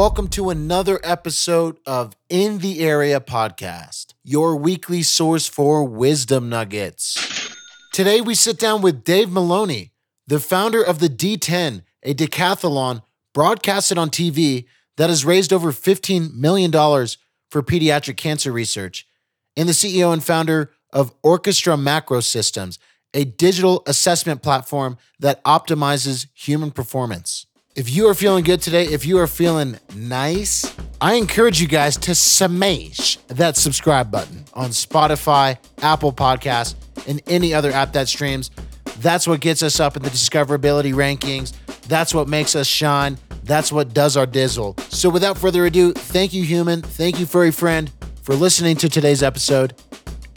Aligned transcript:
welcome 0.00 0.28
to 0.28 0.48
another 0.48 0.98
episode 1.04 1.78
of 1.84 2.16
In 2.30 2.60
the 2.60 2.80
Area 2.80 3.20
Podcast, 3.20 4.14
your 4.24 4.56
weekly 4.56 5.02
source 5.02 5.46
for 5.46 5.84
wisdom 5.84 6.48
nuggets. 6.48 7.52
Today, 7.92 8.22
we 8.22 8.34
sit 8.34 8.58
down 8.58 8.80
with 8.80 9.04
Dave 9.04 9.30
Maloney, 9.30 9.92
the 10.26 10.40
founder 10.40 10.82
of 10.82 11.00
the 11.00 11.10
D10, 11.10 11.82
a 12.02 12.14
decathlon 12.14 13.02
broadcasted 13.34 13.98
on 13.98 14.08
TV 14.08 14.64
that 14.96 15.10
has 15.10 15.26
raised 15.26 15.52
over 15.52 15.70
$15 15.70 16.32
million 16.32 16.72
for 16.72 17.62
pediatric 17.62 18.16
cancer 18.16 18.50
research, 18.50 19.06
and 19.54 19.68
the 19.68 19.74
CEO 19.74 20.14
and 20.14 20.24
founder 20.24 20.70
of 20.94 21.12
Orchestra 21.22 21.76
Macro 21.76 22.20
Systems, 22.20 22.78
a 23.12 23.26
digital 23.26 23.82
assessment 23.86 24.42
platform 24.42 24.96
that 25.18 25.44
optimizes 25.44 26.26
human 26.32 26.70
performance. 26.70 27.44
If 27.80 27.88
you 27.88 28.08
are 28.08 28.14
feeling 28.14 28.44
good 28.44 28.60
today, 28.60 28.84
if 28.84 29.06
you 29.06 29.16
are 29.20 29.26
feeling 29.26 29.78
nice, 29.96 30.76
I 31.00 31.14
encourage 31.14 31.62
you 31.62 31.66
guys 31.66 31.96
to 31.96 32.14
smash 32.14 33.16
that 33.28 33.56
subscribe 33.56 34.10
button 34.10 34.44
on 34.52 34.68
Spotify, 34.68 35.56
Apple 35.80 36.12
Podcasts, 36.12 36.74
and 37.08 37.22
any 37.26 37.54
other 37.54 37.72
app 37.72 37.94
that 37.94 38.06
streams. 38.06 38.50
That's 38.98 39.26
what 39.26 39.40
gets 39.40 39.62
us 39.62 39.80
up 39.80 39.96
in 39.96 40.02
the 40.02 40.10
discoverability 40.10 40.92
rankings. 40.92 41.54
That's 41.88 42.12
what 42.12 42.28
makes 42.28 42.54
us 42.54 42.66
shine. 42.66 43.16
That's 43.44 43.72
what 43.72 43.94
does 43.94 44.14
our 44.14 44.26
dizzle. 44.26 44.78
So 44.92 45.08
without 45.08 45.38
further 45.38 45.64
ado, 45.64 45.94
thank 45.94 46.34
you, 46.34 46.44
human. 46.44 46.82
Thank 46.82 47.18
you, 47.18 47.24
furry 47.24 47.50
friend, 47.50 47.90
for 48.20 48.34
listening 48.34 48.76
to 48.76 48.90
today's 48.90 49.22
episode 49.22 49.72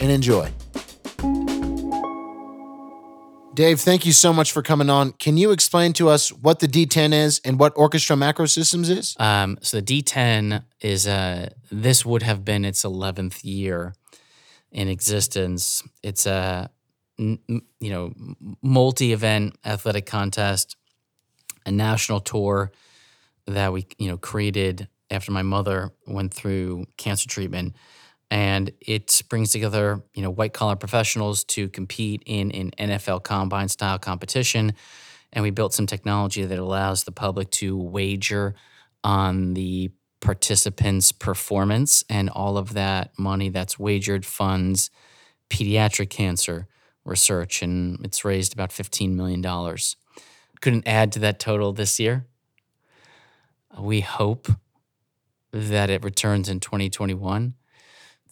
and 0.00 0.10
enjoy. 0.10 0.50
Dave, 3.54 3.80
thank 3.80 4.04
you 4.04 4.12
so 4.12 4.32
much 4.32 4.50
for 4.50 4.62
coming 4.62 4.90
on. 4.90 5.12
Can 5.12 5.36
you 5.36 5.52
explain 5.52 5.92
to 5.94 6.08
us 6.08 6.30
what 6.30 6.58
the 6.58 6.66
D10 6.66 7.12
is 7.12 7.40
and 7.44 7.56
what 7.56 7.72
Orchestra 7.76 8.16
Macro 8.16 8.46
Systems 8.46 8.90
is? 8.90 9.14
Um, 9.20 9.58
so 9.62 9.80
the 9.80 10.02
D10 10.02 10.64
is 10.80 11.06
uh, 11.06 11.50
this 11.70 12.04
would 12.04 12.24
have 12.24 12.44
been 12.44 12.64
its 12.64 12.82
11th 12.82 13.44
year 13.44 13.94
in 14.72 14.88
existence. 14.88 15.84
It's 16.02 16.26
a 16.26 16.68
you 17.16 17.38
know 17.80 18.12
multi-event 18.60 19.56
athletic 19.64 20.04
contest, 20.04 20.76
a 21.64 21.70
national 21.70 22.18
tour 22.18 22.72
that 23.46 23.72
we 23.72 23.86
you 23.98 24.08
know 24.08 24.16
created 24.16 24.88
after 25.12 25.30
my 25.30 25.42
mother 25.42 25.92
went 26.08 26.34
through 26.34 26.86
cancer 26.96 27.28
treatment 27.28 27.76
and 28.30 28.70
it 28.80 29.22
brings 29.28 29.52
together 29.52 30.02
you 30.14 30.22
know 30.22 30.30
white 30.30 30.52
collar 30.52 30.76
professionals 30.76 31.44
to 31.44 31.68
compete 31.68 32.22
in 32.26 32.50
an 32.52 32.70
NFL 32.78 33.22
combine 33.22 33.68
style 33.68 33.98
competition. 33.98 34.74
And 35.32 35.42
we 35.42 35.50
built 35.50 35.74
some 35.74 35.86
technology 35.86 36.44
that 36.44 36.58
allows 36.58 37.04
the 37.04 37.12
public 37.12 37.50
to 37.52 37.76
wager 37.76 38.54
on 39.02 39.54
the 39.54 39.90
participants 40.20 41.12
performance 41.12 42.04
and 42.08 42.30
all 42.30 42.56
of 42.56 42.72
that 42.74 43.10
money 43.18 43.50
that's 43.50 43.78
wagered 43.78 44.24
funds 44.24 44.90
pediatric 45.50 46.08
cancer 46.08 46.66
research 47.04 47.62
and 47.62 48.04
it's 48.04 48.24
raised 48.24 48.54
about 48.54 48.72
15 48.72 49.14
million 49.16 49.40
dollars. 49.40 49.96
Couldn't 50.60 50.88
add 50.88 51.12
to 51.12 51.18
that 51.18 51.38
total 51.38 51.72
this 51.72 52.00
year. 52.00 52.26
We 53.78 54.00
hope 54.00 54.48
that 55.52 55.90
it 55.90 56.02
returns 56.02 56.48
in 56.48 56.60
2021 56.60 57.54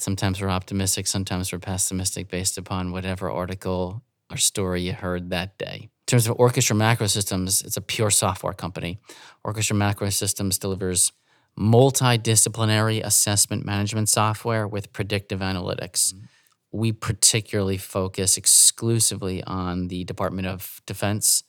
Sometimes 0.03 0.41
we're 0.41 0.49
optimistic, 0.49 1.07
sometimes 1.07 1.53
we're 1.53 1.61
pessimistic 1.61 2.29
based 2.29 2.59
upon 2.59 2.91
whatever 2.91 3.31
article 3.31 4.03
or 4.29 4.37
story 4.37 4.83
you 4.83 4.93
heard 4.93 5.31
that 5.31 5.57
day. 5.59 5.83
In 5.83 6.07
terms 6.07 6.27
of 6.27 6.41
Orchestra 6.41 6.75
Macro 6.75 7.07
Systems, 7.07 7.63
it's 7.63 7.77
a 7.77 7.81
pure 7.81 8.11
software 8.11 8.53
company. 8.53 8.99
Orchestra 9.45 9.77
Macro 9.77 10.11
Systems 10.11 10.59
delivers 10.59 11.13
multidisciplinary 11.57 13.01
assessment 13.01 13.65
management 13.65 14.09
software 14.09 14.67
with 14.67 14.93
predictive 14.93 15.39
analytics. 15.39 16.13
Mm-hmm. 16.13 16.25
We 16.73 16.91
particularly 16.91 17.79
focus 17.79 18.37
exclusively 18.37 19.45
on 19.45 19.87
the 19.87 20.03
Department 20.03 20.49
of 20.49 20.83
Defense, 20.85 21.45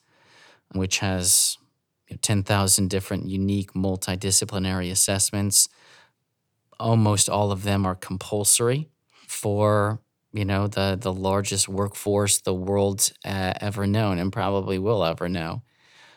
which 0.74 1.00
has 1.00 1.58
10,000 2.22 2.88
different 2.88 3.25
unique 3.25 3.74
multidisciplinary 3.74 4.92
assessments 4.92 5.69
almost 6.79 7.29
all 7.29 7.51
of 7.51 7.63
them 7.63 7.85
are 7.85 7.95
compulsory 7.95 8.89
for 9.28 10.00
you 10.31 10.45
know 10.45 10.67
the 10.67 10.97
the 11.00 11.13
largest 11.13 11.69
workforce 11.69 12.39
the 12.39 12.53
world's 12.53 13.13
uh, 13.25 13.53
ever 13.61 13.85
known 13.85 14.17
and 14.17 14.34
probably 14.34 14.79
will 14.79 15.03
ever 15.03 15.29
know 15.29 15.62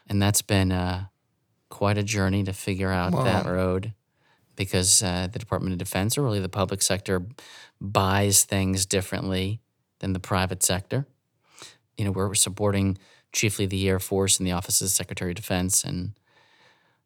and 0.08 0.20
that's 0.20 0.42
been 0.42 0.72
uh, 0.72 1.04
quite 1.68 1.98
a 1.98 2.02
journey 2.02 2.42
to 2.42 2.52
figure 2.52 2.90
out 2.90 3.12
wow. 3.12 3.24
that 3.24 3.46
road 3.46 3.92
because 4.56 5.02
uh, 5.02 5.28
the 5.30 5.38
department 5.38 5.72
of 5.72 5.78
defense 5.78 6.16
or 6.16 6.22
really 6.22 6.40
the 6.40 6.48
public 6.48 6.80
sector 6.80 7.26
buys 7.80 8.44
things 8.44 8.86
differently 8.86 9.60
than 10.00 10.12
the 10.12 10.20
private 10.20 10.62
sector 10.62 11.06
you 11.96 12.04
know 12.04 12.10
we're 12.10 12.34
supporting 12.34 12.96
chiefly 13.32 13.66
the 13.66 13.88
air 13.88 13.98
force 13.98 14.38
and 14.38 14.46
the 14.46 14.52
office 14.52 14.80
of 14.80 14.86
the 14.86 14.90
secretary 14.90 15.32
of 15.32 15.36
defense 15.36 15.84
and 15.84 16.12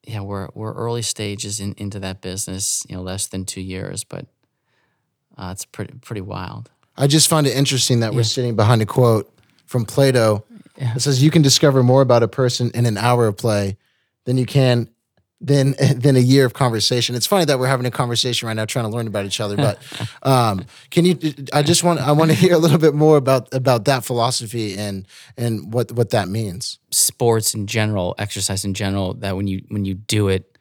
yeah, 0.07 0.21
we're 0.21 0.49
we're 0.55 0.73
early 0.73 1.03
stages 1.03 1.61
in, 1.61 1.75
into 1.77 2.01
that 2.01 2.21
business. 2.21 2.85
You 2.89 2.97
know, 2.97 3.03
less 3.03 3.27
than 3.27 3.45
two 3.45 3.61
years, 3.61 4.05
but 4.05 4.27
uh, 5.37 5.51
it's 5.53 5.65
pretty 5.65 5.95
pretty 6.01 6.23
wild. 6.23 6.71
I 6.97 7.07
just 7.07 7.29
find 7.29 7.47
it 7.47 7.57
interesting 7.57 8.01
that 8.01 8.13
yeah. 8.13 8.17
we're 8.17 8.25
sitting 8.25 8.57
behind 8.57 8.83
a 8.83 8.87
quote 8.87 9.33
from 9.67 9.85
Plato 9.85 10.45
yeah. 10.77 10.95
that 10.95 11.01
says, 11.01 11.23
"You 11.23 11.31
can 11.31 11.43
discover 11.43 11.83
more 11.83 12.03
about 12.03 12.23
a 12.23 12.29
person 12.29 12.71
in 12.75 12.87
an 12.87 12.97
hour 12.97 13.27
of 13.27 13.37
play 13.37 13.77
than 14.25 14.39
you 14.39 14.47
can 14.47 14.89
than 15.41 15.75
than 15.97 16.17
a 16.17 16.21
year 16.21 16.45
of 16.45 16.53
conversation. 16.53 17.15
It's 17.15 17.27
funny 17.27 17.45
that 17.47 17.59
we're 17.59 17.67
having 17.67 17.87
a 17.87 17.91
conversation 17.91 18.47
right 18.47 18.55
now, 18.55 18.65
trying 18.65 18.85
to 18.85 18.91
learn 18.91 19.07
about 19.07 19.25
each 19.25 19.41
other. 19.41 19.57
But 19.57 19.79
um, 20.23 20.65
can 20.91 21.05
you? 21.05 21.19
I 21.53 21.63
just 21.63 21.83
want 21.83 22.01
I 22.01 22.13
want 22.13 22.31
to 22.31 22.37
hear 22.37 22.55
a 22.55 22.59
little 22.59 22.79
bit 22.79 22.95
more 22.95 23.17
about 23.17 23.53
about 23.55 23.87
that 23.87 24.05
philosophy 24.05 24.77
and 24.77 25.07
and 25.37 25.73
what 25.73 25.93
what 25.93 26.11
that 26.11 26.29
means. 26.29 26.79
Sports 26.91 27.55
in 27.55 27.67
general, 27.67 28.15
exercise 28.19 28.65
in 28.65 28.75
general. 28.75 29.15
That 29.15 29.37
when 29.37 29.47
you 29.47 29.65
when 29.69 29.85
you 29.85 29.95
do 29.95 30.29
it 30.29 30.59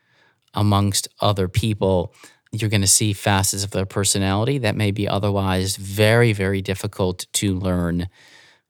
amongst 0.53 1.07
other 1.19 1.47
people, 1.47 2.13
you're 2.51 2.69
going 2.69 2.81
to 2.81 2.87
see 2.87 3.13
facets 3.13 3.63
of 3.63 3.71
their 3.71 3.85
personality 3.85 4.57
that 4.59 4.75
may 4.75 4.91
be 4.91 5.07
otherwise 5.07 5.75
very 5.75 6.33
very 6.33 6.61
difficult 6.61 7.25
to 7.33 7.55
learn 7.55 8.07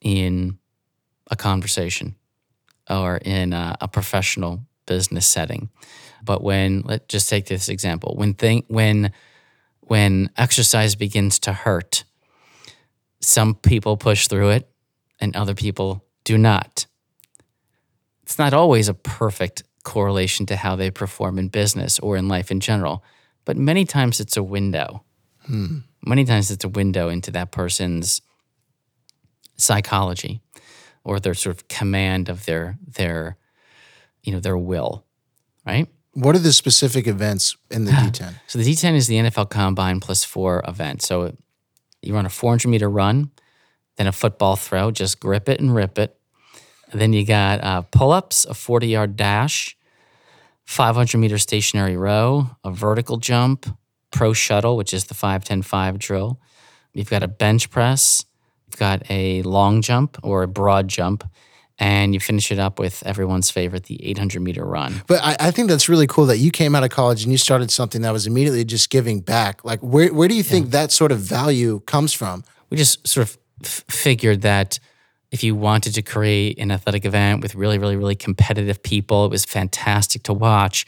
in 0.02 0.58
a 1.32 1.36
conversation 1.36 2.16
or 2.90 3.18
in 3.18 3.54
a, 3.54 3.78
a 3.82 3.88
professional 3.88 4.66
business 4.90 5.28
setting. 5.28 5.70
But 6.24 6.44
when 6.44 6.82
let's 6.82 7.06
just 7.08 7.30
take 7.30 7.46
this 7.46 7.70
example, 7.70 8.16
when 8.18 8.34
thing 8.34 8.66
when 8.68 9.14
when 9.82 10.30
exercise 10.36 10.96
begins 10.96 11.40
to 11.40 11.54
hurt, 11.54 12.04
some 13.22 13.56
people 13.56 13.96
push 13.96 14.28
through 14.28 14.50
it 14.50 14.70
and 15.20 15.36
other 15.36 15.56
people 15.56 16.04
do 16.24 16.38
not. 16.38 16.88
It's 18.24 18.38
not 18.40 18.54
always 18.54 18.90
a 18.90 18.94
perfect 18.94 19.64
correlation 19.84 20.46
to 20.48 20.56
how 20.56 20.76
they 20.76 20.92
perform 20.92 21.40
in 21.40 21.48
business 21.48 22.00
or 22.00 22.18
in 22.18 22.28
life 22.28 22.52
in 22.52 22.60
general, 22.60 23.04
but 23.46 23.58
many 23.58 23.86
times 23.86 24.20
it's 24.20 24.38
a 24.38 24.44
window. 24.44 25.04
Hmm. 25.46 25.80
Many 26.06 26.26
times 26.26 26.52
it's 26.52 26.66
a 26.66 26.70
window 26.70 27.10
into 27.10 27.32
that 27.32 27.52
person's 27.52 28.22
psychology 29.58 30.42
or 31.04 31.20
their 31.20 31.34
sort 31.34 31.56
of 31.56 31.68
command 31.68 32.30
of 32.30 32.46
their 32.46 32.78
their 32.86 33.38
you 34.24 34.32
know, 34.32 34.40
their 34.40 34.58
will, 34.58 35.06
right? 35.66 35.88
What 36.14 36.36
are 36.36 36.40
the 36.40 36.54
specific 36.54 37.08
events 37.08 37.56
in 37.70 37.86
the 37.86 37.92
D10? 37.94 38.34
So 38.48 38.60
the 38.60 38.66
D10 38.66 38.96
is 38.96 39.08
the 39.08 39.16
NFL 39.16 39.50
Combine 39.50 40.00
plus 40.00 40.24
four 40.24 40.64
event. 40.68 41.02
So 41.02 41.36
you 42.02 42.14
run 42.14 42.26
a 42.26 42.30
400 42.30 42.68
meter 42.68 42.90
run, 42.90 43.32
then 43.98 44.08
a 44.08 44.12
football 44.12 44.56
throw, 44.56 44.92
just 44.92 45.20
grip 45.20 45.50
it 45.50 45.60
and 45.60 45.74
rip 45.74 45.98
it. 45.98 46.16
And 46.92 47.00
then 47.00 47.14
you 47.14 47.26
got 47.26 47.64
uh, 47.64 47.82
pull 47.84 48.12
ups, 48.12 48.46
a 48.46 48.54
40 48.54 48.88
yard 48.88 49.16
dash, 49.16 49.78
500 50.66 51.18
meter 51.18 51.38
stationary 51.38 51.98
row, 51.98 52.52
a 52.64 52.72
vertical 52.72 53.18
jump, 53.18 53.66
pro 54.12 54.34
shuttle, 54.34 54.76
which 54.76 54.94
is 54.94 55.06
the 55.06 55.14
5 55.14 55.44
10 55.44 55.62
5 55.62 56.00
drill. 56.00 56.40
You've 56.94 57.10
got 57.10 57.24
a 57.24 57.28
bench 57.28 57.70
press, 57.70 58.26
you've 58.68 58.80
got 58.80 59.10
a 59.10 59.42
long 59.44 59.82
jump 59.82 60.18
or 60.24 60.44
a 60.44 60.48
broad 60.48 60.88
jump, 60.88 61.30
and 61.80 62.14
you 62.14 62.20
finish 62.20 62.52
it 62.52 62.60
up 62.60 62.78
with 62.78 63.02
everyone's 63.06 63.50
favorite, 63.50 63.86
the 63.86 64.06
800 64.06 64.42
meter 64.42 64.66
run. 64.66 65.02
But 65.08 65.24
I, 65.24 65.38
I, 65.40 65.52
think 65.52 65.70
that's 65.70 65.88
really 65.88 66.08
cool 66.08 66.26
that 66.26 66.38
you 66.38 66.52
came 66.52 66.76
out 66.76 66.84
of 66.84 66.90
college 66.90 67.24
and 67.24 67.32
you 67.32 67.38
started 67.38 67.72
something 67.72 68.02
that 68.02 68.12
was 68.12 68.28
immediately 68.28 68.66
just 68.66 68.90
giving 68.90 69.22
back. 69.22 69.64
Like, 69.64 69.80
where, 69.80 70.14
where 70.14 70.28
do 70.28 70.36
you 70.36 70.44
think 70.44 70.72
that 70.72 70.92
sort 70.92 71.14
of 71.14 71.20
value 71.20 71.80
comes 71.82 72.14
from? 72.14 72.44
We 72.70 72.76
just 72.76 73.08
sort 73.08 73.30
of 73.30 73.38
f- 73.64 73.86
figured 73.88 74.42
that 74.42 74.78
if 75.32 75.42
you 75.42 75.56
wanted 75.56 75.94
to 75.94 76.02
create 76.02 76.60
an 76.60 76.70
athletic 76.70 77.06
event 77.06 77.42
with 77.42 77.56
really, 77.56 77.78
really, 77.78 77.96
really 77.96 78.16
competitive 78.16 78.84
people, 78.84 79.26
it 79.26 79.32
was 79.32 79.46
fantastic 79.46 80.24
to 80.24 80.34
watch. 80.34 80.86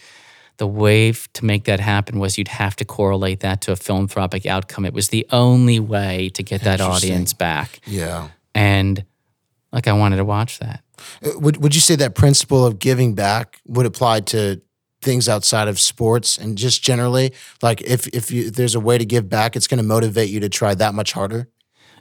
The 0.58 0.68
way 0.68 1.12
to 1.12 1.46
make 1.46 1.64
that 1.66 1.80
happen 1.80 2.20
was 2.20 2.38
you'd 2.38 2.50
have 2.50 2.76
to 2.76 2.86
correlate 2.86 3.40
that 3.40 3.62
to 3.62 3.72
a 3.72 3.76
philanthropic 3.76 4.46
outcome. 4.46 4.86
It 4.86 4.94
was 4.94 5.10
the 5.10 5.26
only 5.32 5.80
way 5.80 6.30
to 6.30 6.44
get 6.44 6.62
that 6.62 6.82
audience 6.82 7.34
back. 7.34 7.80
Yeah. 7.86 8.30
And 8.54 9.06
like 9.72 9.88
I 9.88 9.94
wanted 9.94 10.18
to 10.18 10.26
watch 10.26 10.60
that. 10.60 10.84
Uh, 11.24 11.40
would 11.40 11.58
would 11.58 11.76
you 11.76 11.82
say 11.82 11.96
that 11.96 12.16
principle 12.16 12.66
of 12.66 12.80
giving 12.80 13.16
back 13.16 13.60
would 13.66 13.86
apply 13.86 14.22
to 14.22 14.62
things 15.02 15.28
outside 15.28 15.68
of 15.68 15.80
sports 15.80 16.38
and 16.38 16.58
just 16.58 16.84
generally 16.84 17.34
like 17.64 17.82
if 17.82 18.08
if, 18.10 18.30
you, 18.30 18.48
if 18.48 18.54
there's 18.54 18.76
a 18.76 18.80
way 18.80 19.00
to 19.00 19.06
give 19.06 19.28
back 19.28 19.56
it's 19.56 19.66
going 19.66 19.80
to 19.80 19.84
motivate 19.84 20.30
you 20.30 20.40
to 20.40 20.48
try 20.48 20.76
that 20.76 20.94
much 20.94 21.14
harder 21.14 21.48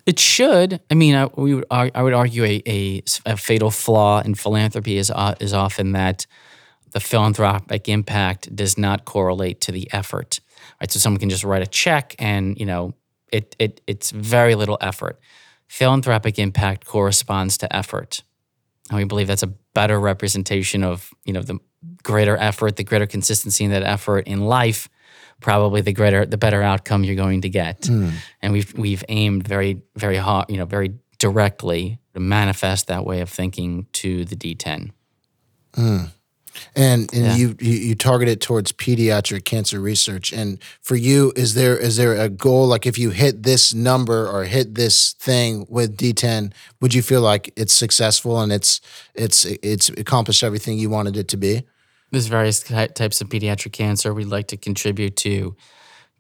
it 0.06 0.18
should. 0.18 0.80
I 0.90 0.94
mean, 0.94 1.14
I, 1.14 1.26
we 1.36 1.54
would, 1.54 1.66
I 1.70 2.02
would 2.02 2.14
argue 2.14 2.44
a, 2.44 2.62
a, 2.66 3.02
a 3.26 3.36
fatal 3.36 3.70
flaw 3.70 4.20
in 4.20 4.34
philanthropy 4.34 4.96
is 4.96 5.10
uh, 5.10 5.34
is 5.40 5.52
often 5.52 5.92
that 5.92 6.26
the 6.92 7.00
philanthropic 7.00 7.88
impact 7.88 8.54
does 8.54 8.76
not 8.76 9.04
correlate 9.04 9.60
to 9.62 9.72
the 9.72 9.88
effort. 9.92 10.40
Right, 10.80 10.90
so 10.90 10.98
someone 10.98 11.20
can 11.20 11.30
just 11.30 11.44
write 11.44 11.62
a 11.62 11.66
check, 11.66 12.14
and 12.18 12.58
you 12.58 12.66
know, 12.66 12.94
it 13.30 13.54
it 13.58 13.80
it's 13.86 14.10
very 14.10 14.54
little 14.54 14.78
effort. 14.80 15.20
Philanthropic 15.70 16.38
impact 16.38 16.84
corresponds 16.84 17.56
to 17.58 17.74
effort, 17.74 18.24
and 18.90 18.98
we 18.98 19.04
believe 19.04 19.28
that's 19.28 19.44
a 19.44 19.54
better 19.72 20.00
representation 20.00 20.82
of 20.82 21.10
you 21.24 21.32
know 21.32 21.42
the 21.42 21.58
greater 22.02 22.36
effort, 22.36 22.74
the 22.74 22.84
greater 22.84 23.06
consistency 23.06 23.64
in 23.64 23.70
that 23.70 23.84
effort 23.84 24.26
in 24.26 24.40
life 24.40 24.88
probably 25.40 25.80
the 25.80 25.92
greater 25.92 26.26
the 26.26 26.36
better 26.36 26.60
outcome 26.60 27.04
you're 27.04 27.14
going 27.14 27.40
to 27.42 27.48
get. 27.48 27.82
Mm. 27.82 28.12
And 28.42 28.52
we've 28.52 28.76
we've 28.76 29.04
aimed 29.08 29.46
very 29.46 29.82
very 29.96 30.16
hard, 30.16 30.50
you 30.50 30.56
know, 30.56 30.66
very 30.66 30.94
directly 31.18 32.00
to 32.14 32.20
manifest 32.20 32.88
that 32.88 33.04
way 33.04 33.20
of 33.20 33.28
thinking 33.28 33.86
to 33.92 34.24
the 34.24 34.36
D10. 34.36 34.90
Mm. 35.74 36.10
And 36.74 37.12
and 37.12 37.24
yeah. 37.24 37.36
you, 37.36 37.56
you 37.60 37.72
you 37.72 37.94
target 37.94 38.28
it 38.28 38.40
towards 38.40 38.72
pediatric 38.72 39.44
cancer 39.44 39.80
research. 39.80 40.32
And 40.32 40.58
for 40.80 40.96
you, 40.96 41.32
is 41.36 41.54
there 41.54 41.76
is 41.76 41.96
there 41.96 42.14
a 42.14 42.28
goal 42.28 42.66
like 42.66 42.86
if 42.86 42.98
you 42.98 43.10
hit 43.10 43.42
this 43.42 43.74
number 43.74 44.28
or 44.28 44.44
hit 44.44 44.74
this 44.74 45.12
thing 45.14 45.66
with 45.68 45.96
D10, 45.96 46.52
would 46.80 46.94
you 46.94 47.02
feel 47.02 47.20
like 47.20 47.52
it's 47.56 47.72
successful 47.72 48.40
and 48.40 48.52
it's 48.52 48.80
it's 49.14 49.44
it's 49.44 49.88
accomplished 49.90 50.42
everything 50.42 50.78
you 50.78 50.90
wanted 50.90 51.16
it 51.16 51.28
to 51.28 51.36
be? 51.36 51.62
There's 52.10 52.26
various 52.26 52.60
types 52.60 53.20
of 53.20 53.28
pediatric 53.28 53.72
cancer. 53.72 54.12
We'd 54.12 54.26
like 54.26 54.48
to 54.48 54.56
contribute 54.56 55.16
to 55.18 55.54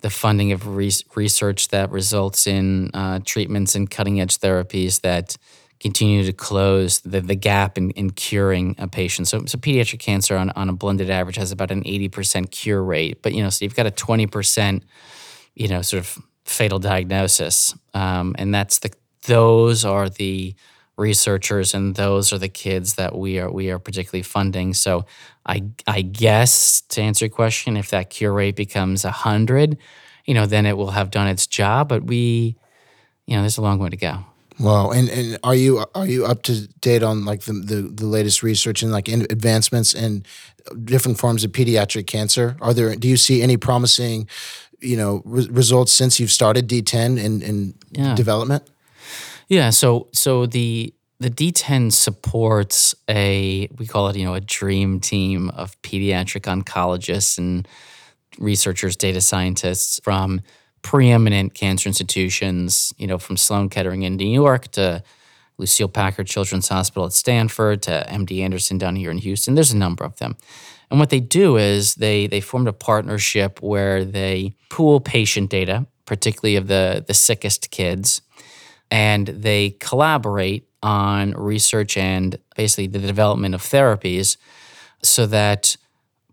the 0.00 0.10
funding 0.10 0.52
of 0.52 0.66
re- 0.66 0.92
research 1.14 1.68
that 1.68 1.90
results 1.90 2.46
in 2.46 2.90
uh, 2.94 3.20
treatments 3.24 3.74
and 3.74 3.90
cutting 3.90 4.20
edge 4.20 4.38
therapies 4.38 5.00
that 5.02 5.36
continue 5.80 6.24
to 6.24 6.32
close 6.32 7.00
the, 7.00 7.20
the 7.20 7.34
gap 7.34 7.78
in, 7.78 7.90
in 7.92 8.10
curing 8.10 8.76
a 8.78 8.86
patient. 8.86 9.26
So, 9.26 9.44
so 9.46 9.56
pediatric 9.56 9.98
cancer 9.98 10.36
on, 10.36 10.50
on 10.50 10.68
a 10.68 10.72
blended 10.74 11.08
average 11.08 11.36
has 11.36 11.52
about 11.52 11.70
an 11.70 11.82
80% 11.84 12.50
cure 12.50 12.82
rate. 12.82 13.22
But, 13.22 13.32
you 13.32 13.42
know, 13.42 13.48
so 13.48 13.64
you've 13.64 13.74
got 13.74 13.86
a 13.86 13.90
20%, 13.90 14.82
you 15.54 15.68
know, 15.68 15.80
sort 15.80 16.00
of 16.00 16.18
fatal 16.44 16.78
diagnosis. 16.78 17.74
Um, 17.94 18.34
and 18.38 18.54
that's 18.54 18.80
the, 18.80 18.92
those 19.22 19.84
are 19.84 20.10
the 20.10 20.54
researchers 21.00 21.72
and 21.72 21.94
those 21.94 22.30
are 22.30 22.38
the 22.38 22.48
kids 22.48 22.94
that 22.94 23.16
we 23.16 23.38
are 23.38 23.50
we 23.50 23.70
are 23.70 23.78
particularly 23.78 24.22
funding. 24.22 24.74
So 24.74 25.06
I 25.46 25.62
I 25.86 26.02
guess 26.02 26.82
to 26.90 27.00
answer 27.00 27.24
your 27.24 27.30
question, 27.30 27.78
if 27.78 27.88
that 27.90 28.10
cure 28.10 28.32
rate 28.32 28.54
becomes 28.54 29.04
a 29.04 29.10
hundred, 29.10 29.78
you 30.26 30.34
know, 30.34 30.44
then 30.44 30.66
it 30.66 30.76
will 30.76 30.90
have 30.90 31.10
done 31.10 31.26
its 31.26 31.46
job. 31.46 31.88
But 31.88 32.04
we, 32.04 32.56
you 33.26 33.34
know, 33.34 33.42
there's 33.42 33.56
a 33.56 33.62
long 33.62 33.78
way 33.78 33.88
to 33.88 33.96
go. 33.96 34.24
Wow, 34.60 34.90
and 34.90 35.08
and 35.08 35.38
are 35.42 35.54
you 35.54 35.86
are 35.94 36.06
you 36.06 36.26
up 36.26 36.42
to 36.42 36.66
date 36.80 37.02
on 37.02 37.24
like 37.24 37.42
the 37.42 37.54
the, 37.54 37.80
the 37.80 38.06
latest 38.06 38.42
research 38.42 38.82
and 38.82 38.92
like 38.92 39.08
in 39.08 39.22
advancements 39.22 39.94
in 39.94 40.22
different 40.84 41.18
forms 41.18 41.44
of 41.44 41.52
pediatric 41.52 42.06
cancer? 42.06 42.56
Are 42.60 42.74
there 42.74 42.94
do 42.94 43.08
you 43.08 43.16
see 43.16 43.40
any 43.40 43.56
promising, 43.56 44.28
you 44.80 44.98
know, 44.98 45.22
re- 45.24 45.48
results 45.50 45.92
since 45.92 46.20
you've 46.20 46.30
started 46.30 46.68
D10 46.68 47.18
in 47.18 47.40
in 47.40 47.74
yeah. 47.92 48.14
development? 48.14 48.68
Yeah. 49.48 49.70
So 49.70 50.08
so 50.12 50.44
the 50.44 50.92
the 51.20 51.30
D10 51.30 51.90
supports 51.90 52.94
a 53.08 53.66
we 53.78 53.86
call 53.86 54.08
it 54.08 54.16
you 54.16 54.26
know 54.26 54.34
a 54.34 54.42
dream 54.42 55.00
team 55.00 55.48
of 55.50 55.80
pediatric 55.80 56.42
oncologists 56.42 57.38
and 57.38 57.66
researchers, 58.38 58.94
data 58.94 59.22
scientists 59.22 60.00
from 60.04 60.42
preeminent 60.82 61.54
cancer 61.54 61.88
institutions. 61.88 62.92
You 62.98 63.06
know, 63.06 63.18
from 63.18 63.36
Sloan 63.36 63.68
Kettering 63.68 64.02
in 64.02 64.16
New 64.16 64.30
York 64.30 64.68
to 64.72 65.02
Lucile 65.58 65.88
Packard 65.88 66.26
Children's 66.26 66.68
Hospital 66.68 67.06
at 67.06 67.12
Stanford 67.12 67.82
to 67.82 68.06
MD 68.08 68.40
Anderson 68.40 68.78
down 68.78 68.96
here 68.96 69.10
in 69.10 69.18
Houston. 69.18 69.54
There's 69.54 69.72
a 69.72 69.76
number 69.76 70.04
of 70.04 70.16
them. 70.18 70.36
And 70.90 70.98
what 70.98 71.10
they 71.10 71.20
do 71.20 71.56
is 71.56 71.94
they 71.96 72.26
they 72.26 72.40
formed 72.40 72.68
a 72.68 72.72
partnership 72.72 73.62
where 73.62 74.04
they 74.04 74.54
pool 74.70 75.00
patient 75.00 75.50
data, 75.50 75.86
particularly 76.06 76.56
of 76.56 76.66
the 76.66 77.04
the 77.06 77.14
sickest 77.14 77.70
kids 77.70 78.22
and 78.90 79.28
they 79.28 79.70
collaborate 79.78 80.66
on 80.82 81.32
research 81.32 81.96
and 81.96 82.38
basically 82.56 82.86
the 82.86 82.98
development 82.98 83.54
of 83.54 83.62
therapies 83.62 84.36
so 85.02 85.26
that 85.26 85.76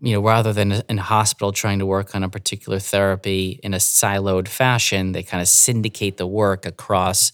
you 0.00 0.12
know 0.12 0.20
rather 0.20 0.52
than 0.52 0.72
in 0.88 0.98
a 0.98 1.02
hospital 1.02 1.52
trying 1.52 1.78
to 1.78 1.86
work 1.86 2.14
on 2.14 2.22
a 2.22 2.28
particular 2.28 2.78
therapy 2.78 3.60
in 3.62 3.74
a 3.74 3.78
siloed 3.78 4.48
fashion 4.48 5.12
they 5.12 5.22
kind 5.22 5.40
of 5.40 5.48
syndicate 5.48 6.16
the 6.16 6.26
work 6.26 6.66
across 6.66 7.32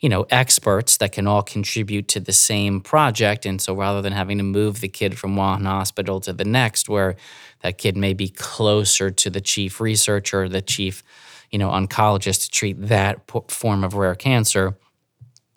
you 0.00 0.08
know 0.08 0.26
experts 0.30 0.96
that 0.98 1.12
can 1.12 1.26
all 1.26 1.42
contribute 1.42 2.08
to 2.08 2.20
the 2.20 2.32
same 2.32 2.80
project 2.80 3.46
and 3.46 3.60
so 3.60 3.74
rather 3.74 4.02
than 4.02 4.12
having 4.12 4.38
to 4.38 4.44
move 4.44 4.80
the 4.80 4.88
kid 4.88 5.18
from 5.18 5.36
one 5.36 5.64
hospital 5.64 6.20
to 6.20 6.32
the 6.32 6.44
next 6.44 6.88
where 6.88 7.16
that 7.62 7.78
kid 7.78 7.96
may 7.96 8.12
be 8.12 8.28
closer 8.28 9.10
to 9.10 9.30
the 9.30 9.40
chief 9.40 9.80
researcher 9.80 10.48
the 10.48 10.62
chief 10.62 11.02
you 11.50 11.58
know, 11.58 11.70
oncologist 11.70 12.44
to 12.44 12.50
treat 12.50 12.76
that 12.88 13.30
form 13.50 13.84
of 13.84 13.94
rare 13.94 14.14
cancer. 14.14 14.76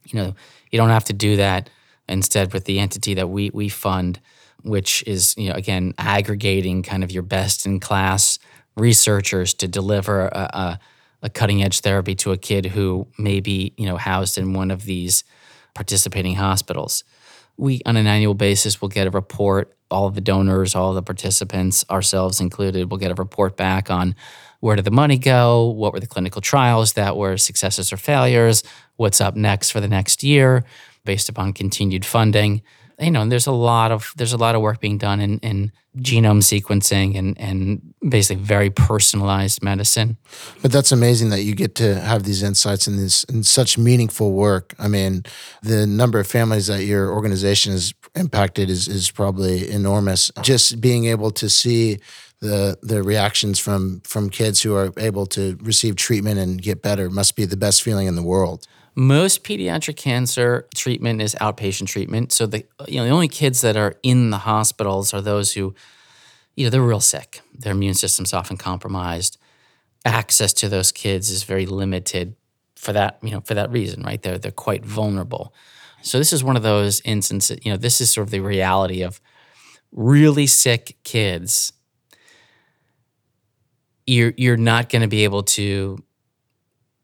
You 0.06 0.20
know, 0.20 0.36
you 0.72 0.78
don't 0.78 0.90
have 0.90 1.06
to 1.06 1.14
do 1.14 1.36
that 1.38 1.70
instead 2.08 2.54
with 2.54 2.66
the 2.66 2.80
entity 2.80 3.14
that 3.16 3.28
we 3.28 3.50
we 3.54 3.70
fund, 3.70 4.20
which 4.64 5.04
is 5.08 5.36
you 5.38 5.50
know 5.50 5.56
again 5.56 5.94
aggregating 5.98 6.84
kind 6.84 7.04
of 7.04 7.12
your 7.12 7.24
best 7.24 7.66
in 7.66 7.80
class 7.80 8.40
researchers 8.76 9.54
to 9.54 9.68
deliver 9.68 10.28
a, 10.28 10.50
a, 10.54 10.80
a 11.24 11.30
cutting 11.30 11.64
edge 11.64 11.82
therapy 11.82 12.16
to 12.16 12.32
a 12.32 12.38
kid 12.38 12.68
who 12.68 13.08
may 13.18 13.40
be 13.40 13.74
you 13.78 13.86
know 13.86 13.98
housed 13.98 14.38
in 14.38 14.54
one 14.54 14.72
of 14.72 14.86
these 14.86 15.24
participating 15.74 16.36
hospitals. 16.36 17.04
We 17.58 17.82
on 17.86 17.98
an 17.98 18.08
annual 18.08 18.34
basis 18.34 18.82
will 18.82 18.90
get 18.90 19.08
a 19.08 19.12
report. 19.12 19.76
All 19.92 20.06
of 20.06 20.14
the 20.14 20.22
donors, 20.22 20.76
all 20.76 20.94
the 20.94 21.02
participants, 21.02 21.84
ourselves 21.90 22.40
included, 22.40 22.92
will 22.92 23.00
get 23.00 23.12
a 23.12 23.16
report 23.16 23.58
back 23.58 23.90
on 23.90 24.16
where 24.60 24.76
did 24.76 24.86
the 24.86 24.92
money 24.92 25.18
go? 25.18 25.66
What 25.66 25.94
were 25.94 26.00
the 26.00 26.08
clinical 26.08 26.42
trials 26.42 26.94
that 26.94 27.16
were 27.18 27.38
successes 27.38 27.92
or 27.92 27.98
failures? 27.98 28.64
What's 28.98 29.22
up 29.22 29.36
next 29.36 29.72
for 29.72 29.80
the 29.80 29.88
next 29.88 30.24
year 30.24 30.64
based 31.06 31.30
upon 31.30 31.54
continued 31.54 32.06
funding? 32.06 32.62
You 33.00 33.12
know, 33.12 33.26
there's 33.28 33.48
a 33.48 33.52
lot 33.52 33.92
of 33.92 34.14
there's 34.18 34.34
a 34.34 34.38
lot 34.38 34.56
of 34.56 34.62
work 34.62 34.80
being 34.80 34.98
done 34.98 35.22
in, 35.22 35.40
in 35.40 35.72
genome 35.98 36.42
sequencing 36.42 37.18
and 37.18 37.40
and 37.40 37.94
basically 38.08 38.44
very 38.44 38.70
personalized 38.70 39.64
medicine. 39.64 40.18
But 40.62 40.72
that's 40.72 40.92
amazing 40.92 41.30
that 41.30 41.44
you 41.44 41.56
get 41.56 41.76
to 41.76 42.00
have 42.00 42.24
these 42.24 42.44
insights 42.44 42.88
in 42.88 42.98
this 42.98 43.24
in 43.26 43.44
such 43.44 43.78
meaningful 43.78 44.34
work. 44.34 44.74
I 44.78 44.88
mean, 44.88 45.24
the 45.64 45.88
number 45.88 46.20
of 46.20 46.28
families 46.28 46.68
that 46.68 46.84
your 46.84 47.12
organization 47.12 47.72
has 47.72 47.94
impacted 48.16 48.70
is 48.70 48.88
is 48.88 49.12
probably 49.12 49.70
enormous. 49.70 50.32
Just 50.42 50.82
being 50.82 51.06
able 51.06 51.32
to 51.32 51.50
see 51.50 52.00
the 52.42 52.78
the 52.82 53.04
reactions 53.04 53.60
from 53.60 54.02
from 54.02 54.30
kids 54.30 54.62
who 54.62 54.76
are 54.76 54.94
able 54.98 55.26
to 55.26 55.58
receive 55.62 55.96
treatment 55.96 56.40
and 56.40 56.62
get 56.62 56.82
better 56.82 57.10
must 57.10 57.36
be 57.36 57.46
the 57.46 57.58
best 57.58 57.84
feeling 57.84 58.08
in 58.08 58.16
the 58.16 58.24
world. 58.24 58.68
Most 58.96 59.44
pediatric 59.44 59.98
cancer 59.98 60.68
treatment 60.76 61.22
is 61.22 61.36
outpatient 61.36 61.88
treatment. 61.88 62.32
So 62.32 62.46
the 62.46 62.66
you 62.88 62.98
know 62.98 63.06
the 63.06 63.12
only 63.12 63.28
kids 63.28 63.62
that 63.62 63.76
are 63.76 63.96
in 64.04 64.30
the 64.30 64.40
hospitals 64.40 65.14
are 65.14 65.22
those 65.22 65.54
who 65.54 65.76
you 66.56 66.66
know 66.66 66.70
they're 66.70 66.82
real 66.82 67.02
sick. 67.02 67.42
Their 67.54 67.74
immune 67.74 67.94
system's 67.94 68.34
often 68.34 68.58
compromised. 68.58 69.38
Access 70.06 70.54
to 70.54 70.70
those 70.70 70.94
kids 70.94 71.30
is 71.30 71.44
very 71.44 71.66
limited 71.66 72.36
for 72.78 72.94
that, 72.94 73.20
you 73.22 73.32
know, 73.32 73.42
for 73.42 73.54
that 73.54 73.70
reason, 73.70 74.02
right? 74.04 74.22
They're 74.22 74.38
they're 74.38 74.52
quite 74.52 74.86
vulnerable. 74.86 75.54
So 76.02 76.18
this 76.18 76.32
is 76.32 76.42
one 76.42 76.56
of 76.56 76.64
those 76.64 77.02
instances, 77.04 77.60
you 77.64 77.72
know, 77.72 77.78
this 77.78 78.00
is 78.00 78.10
sort 78.10 78.28
of 78.28 78.32
the 78.32 78.40
reality 78.40 79.02
of 79.02 79.20
really 79.92 80.48
sick 80.48 80.96
kids 81.04 81.74
you're 84.10 84.34
you're 84.38 84.58
not 84.58 84.90
going 84.90 85.04
to 85.04 85.08
be 85.08 85.24
able 85.24 85.44
to 85.44 86.04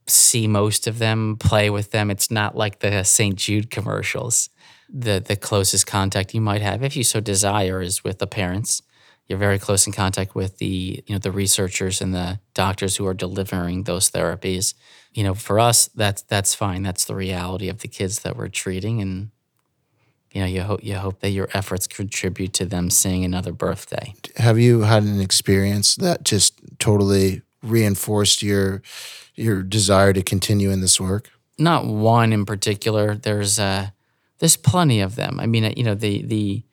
see 0.07 0.47
most 0.47 0.87
of 0.87 0.99
them, 0.99 1.37
play 1.39 1.69
with 1.69 1.91
them. 1.91 2.11
It's 2.11 2.29
not 2.29 2.55
like 2.55 2.79
the 2.79 3.03
St. 3.03 3.35
Jude 3.35 3.69
commercials. 3.69 4.49
The 4.89 5.23
the 5.25 5.35
closest 5.35 5.87
contact 5.87 6.33
you 6.33 6.41
might 6.41 6.61
have, 6.61 6.83
if 6.83 6.95
you 6.95 7.03
so 7.03 7.19
desire, 7.19 7.81
is 7.81 8.03
with 8.03 8.19
the 8.19 8.27
parents. 8.27 8.81
You're 9.27 9.39
very 9.39 9.57
close 9.57 9.87
in 9.87 9.93
contact 9.93 10.35
with 10.35 10.57
the 10.57 11.03
you 11.05 11.15
know 11.15 11.19
the 11.19 11.31
researchers 11.31 12.01
and 12.01 12.13
the 12.13 12.39
doctors 12.53 12.95
who 12.95 13.07
are 13.07 13.13
delivering 13.13 13.83
those 13.83 14.11
therapies. 14.11 14.73
You 15.13 15.23
know, 15.23 15.33
for 15.33 15.59
us, 15.59 15.87
that's 15.87 16.21
that's 16.23 16.53
fine. 16.53 16.83
That's 16.83 17.05
the 17.05 17.15
reality 17.15 17.69
of 17.69 17.79
the 17.79 17.87
kids 17.87 18.19
that 18.19 18.35
we're 18.35 18.49
treating, 18.49 19.01
and 19.01 19.31
you 20.35 20.41
know, 20.41 20.47
you 20.47 20.61
hope 20.63 20.83
you 20.83 20.95
hope 20.95 21.21
that 21.21 21.29
your 21.29 21.47
efforts 21.53 21.87
contribute 21.87 22.51
to 22.53 22.65
them 22.65 22.89
seeing 22.89 23.23
another 23.23 23.53
birthday. 23.53 24.13
Have 24.35 24.59
you 24.59 24.81
had 24.81 25.03
an 25.03 25.21
experience 25.21 25.95
that 25.95 26.25
just 26.25 26.59
totally 26.77 27.41
reinforced 27.63 28.43
your 28.43 28.81
your 29.35 29.63
desire 29.63 30.11
to 30.11 30.21
continue 30.21 30.71
in 30.71 30.81
this 30.81 30.99
work? 30.99 31.29
Not 31.57 31.85
one 31.85 32.33
in 32.33 32.43
particular. 32.43 33.15
There's 33.15 33.57
uh, 33.59 33.91
there's 34.39 34.57
plenty 34.57 34.99
of 34.99 35.15
them. 35.15 35.39
I 35.39 35.45
mean, 35.45 35.73
you 35.77 35.85
know, 35.85 35.95
the 35.95 36.23
the 36.23 36.63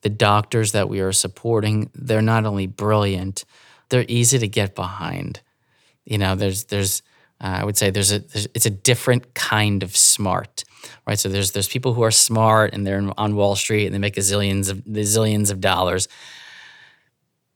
the 0.00 0.10
doctors 0.10 0.72
that 0.72 0.88
we 0.88 0.98
are 0.98 1.12
supporting, 1.12 1.90
they're 1.94 2.22
not 2.22 2.44
only 2.44 2.66
brilliant, 2.66 3.44
they're 3.88 4.04
easy 4.08 4.40
to 4.40 4.48
get 4.48 4.74
behind. 4.74 5.40
You 6.04 6.18
know, 6.18 6.34
there's 6.34 6.64
there's 6.64 7.02
uh, 7.42 7.58
I 7.60 7.64
would 7.64 7.76
say 7.76 7.90
there's 7.90 8.12
a 8.12 8.20
there's, 8.20 8.46
it's 8.54 8.66
a 8.66 8.70
different 8.70 9.34
kind 9.34 9.82
of 9.82 9.96
smart, 9.96 10.64
right? 11.06 11.18
So 11.18 11.28
there's 11.28 11.50
there's 11.50 11.68
people 11.68 11.92
who 11.92 12.02
are 12.02 12.12
smart 12.12 12.72
and 12.72 12.86
they're 12.86 13.02
on 13.18 13.34
Wall 13.34 13.56
Street 13.56 13.86
and 13.86 13.94
they 13.94 13.98
make 13.98 14.16
a 14.16 14.20
zillions 14.20 14.70
of 14.70 14.78
zillions 14.84 15.50
of 15.50 15.60
dollars. 15.60 16.08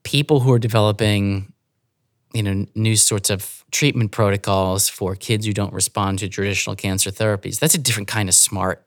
People 0.02 0.40
who 0.40 0.52
are 0.52 0.58
developing, 0.58 1.52
you 2.34 2.42
know, 2.42 2.66
new 2.74 2.96
sorts 2.96 3.30
of 3.30 3.64
treatment 3.70 4.10
protocols 4.10 4.88
for 4.88 5.14
kids 5.14 5.46
who 5.46 5.52
don't 5.52 5.72
respond 5.72 6.18
to 6.18 6.28
traditional 6.28 6.74
cancer 6.74 7.10
therapies. 7.10 7.58
That's 7.60 7.74
a 7.74 7.78
different 7.78 8.08
kind 8.08 8.28
of 8.28 8.34
smart, 8.34 8.84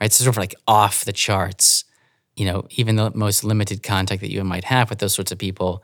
right? 0.00 0.06
It's 0.06 0.16
sort 0.16 0.28
of 0.28 0.38
like 0.38 0.54
off 0.66 1.04
the 1.04 1.12
charts. 1.12 1.84
You 2.36 2.46
know, 2.46 2.66
even 2.70 2.96
the 2.96 3.10
most 3.14 3.44
limited 3.44 3.82
contact 3.82 4.20
that 4.20 4.30
you 4.30 4.44
might 4.44 4.64
have 4.64 4.90
with 4.90 4.98
those 4.98 5.14
sorts 5.14 5.32
of 5.32 5.38
people, 5.38 5.82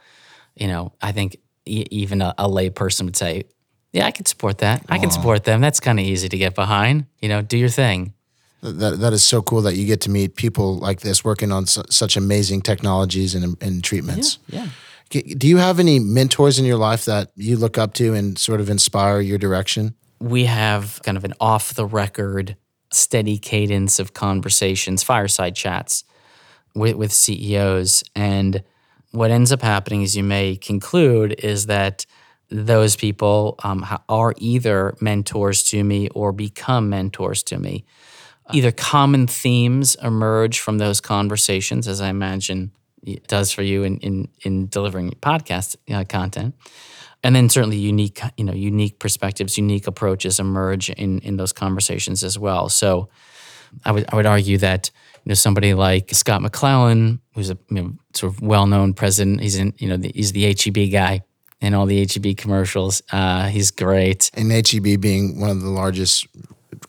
you 0.54 0.66
know, 0.66 0.92
I 1.00 1.12
think 1.12 1.38
even 1.64 2.20
a, 2.20 2.34
a 2.37 2.46
lay 2.46 2.68
person 2.68 3.06
would 3.06 3.16
say, 3.16 3.44
yeah, 3.92 4.06
I 4.06 4.11
can 4.11 4.26
support 4.26 4.58
that. 4.58 4.84
I 4.88 4.99
can 4.99 5.11
support 5.11 5.44
them. 5.44 5.61
That's 5.61 5.80
kind 5.80 5.99
of 6.00 6.06
easy 6.06 6.28
to 6.28 6.37
get 6.38 6.54
behind. 6.54 7.06
You 7.20 7.28
know, 7.28 7.42
do 7.42 7.56
your 7.58 7.68
thing. 7.68 8.14
That 8.62 9.00
that 9.00 9.12
is 9.12 9.25
so 9.25 9.42
cool 9.42 9.62
that 9.62 9.75
you 9.75 9.87
get 9.87 10.00
to 10.02 10.11
meet 10.11 10.37
people 10.37 10.78
like 10.78 11.00
this 11.00 11.25
working 11.25 11.50
on 11.52 11.66
su- 11.66 11.82
such 11.90 12.16
amazing 12.16 12.62
technologies 12.62 13.34
and, 13.34 13.56
and 13.62 13.82
treatments. 13.82 14.38
Yeah. 14.49 14.68
G- 15.11 15.34
Do 15.34 15.46
you 15.49 15.56
have 15.58 15.78
any 15.80 15.99
mentors 15.99 16.58
in 16.58 16.64
your 16.64 16.76
life 16.78 17.04
that 17.06 17.30
you 17.34 17.56
look 17.56 17.76
up 17.76 17.92
to 17.94 18.14
and 18.14 18.38
sort 18.38 18.61
of 18.61 18.70
inspire 18.70 19.20
your 19.20 19.38
direction? 19.38 19.94
we 20.20 20.44
have 20.44 21.00
kind 21.02 21.16
of 21.16 21.25
an 21.25 21.34
off 21.40 21.75
the 21.75 21.84
record, 21.84 22.56
steady 22.92 23.38
cadence 23.38 23.99
of 23.99 24.14
conversations, 24.14 25.02
fireside 25.02 25.56
chats 25.56 26.04
with, 26.76 26.94
with 26.94 27.12
CEOs. 27.12 28.04
And 28.14 28.62
what 29.11 29.32
ends 29.32 29.50
up 29.50 29.62
happening, 29.62 30.04
as 30.04 30.16
you 30.16 30.22
may 30.22 30.54
conclude, 30.54 31.34
is 31.40 31.66
that 31.66 32.06
those 32.52 32.97
people 32.97 33.59
um, 33.64 33.85
are 34.09 34.35
either 34.37 34.94
mentors 35.00 35.62
to 35.64 35.82
me 35.82 36.09
or 36.11 36.32
become 36.32 36.90
mentors 36.90 37.42
to 37.44 37.59
me. 37.59 37.85
Either 38.52 38.71
common 38.71 39.26
themes 39.26 39.97
emerge 40.02 40.61
from 40.61 40.78
those 40.78 41.00
conversations, 41.00 41.88
as 41.88 42.00
I 42.00 42.09
imagine 42.09 42.73
it 43.02 43.26
does 43.26 43.50
for 43.50 43.62
you 43.62 43.85
in, 43.85 43.99
in, 43.99 44.28
in 44.44 44.68
delivering 44.68 45.11
podcast 45.23 45.76
uh, 45.92 46.04
content 46.04 46.54
and 47.23 47.35
then 47.35 47.49
certainly 47.49 47.76
unique 47.76 48.21
you 48.37 48.44
know 48.44 48.52
unique 48.52 48.99
perspectives 48.99 49.56
unique 49.59 49.87
approaches 49.87 50.38
emerge 50.38 50.90
in 50.90 51.18
in 51.21 51.37
those 51.37 51.52
conversations 51.52 52.23
as 52.23 52.38
well 52.38 52.68
so 52.68 53.09
i 53.85 53.92
would 53.92 54.04
i 54.12 54.16
would 54.16 54.26
argue 54.26 54.59
that 54.59 54.90
you 55.25 55.30
know 55.30 55.35
somebody 55.35 55.75
like 55.75 56.11
scott 56.12 56.40
mcclelland 56.40 57.21
who's 57.35 57.50
a 57.50 57.59
you 57.71 57.82
know, 57.82 57.92
sort 58.14 58.32
of 58.32 58.42
well-known 58.42 58.92
president 58.94 59.40
he's 59.40 59.56
in 59.56 59.73
you 59.78 59.88
know 59.88 59.97
the, 59.97 60.11
he's 60.14 60.32
the 60.32 60.42
heb 60.44 60.90
guy 60.92 61.21
in 61.62 61.73
all 61.73 61.87
the 61.87 61.99
heb 62.00 62.37
commercials 62.37 63.00
uh, 63.12 63.47
he's 63.47 63.71
great 63.71 64.31
And 64.35 64.52
HEB 64.52 65.00
being 65.00 65.40
one 65.40 65.49
of 65.49 65.62
the 65.62 65.71
largest 65.71 66.26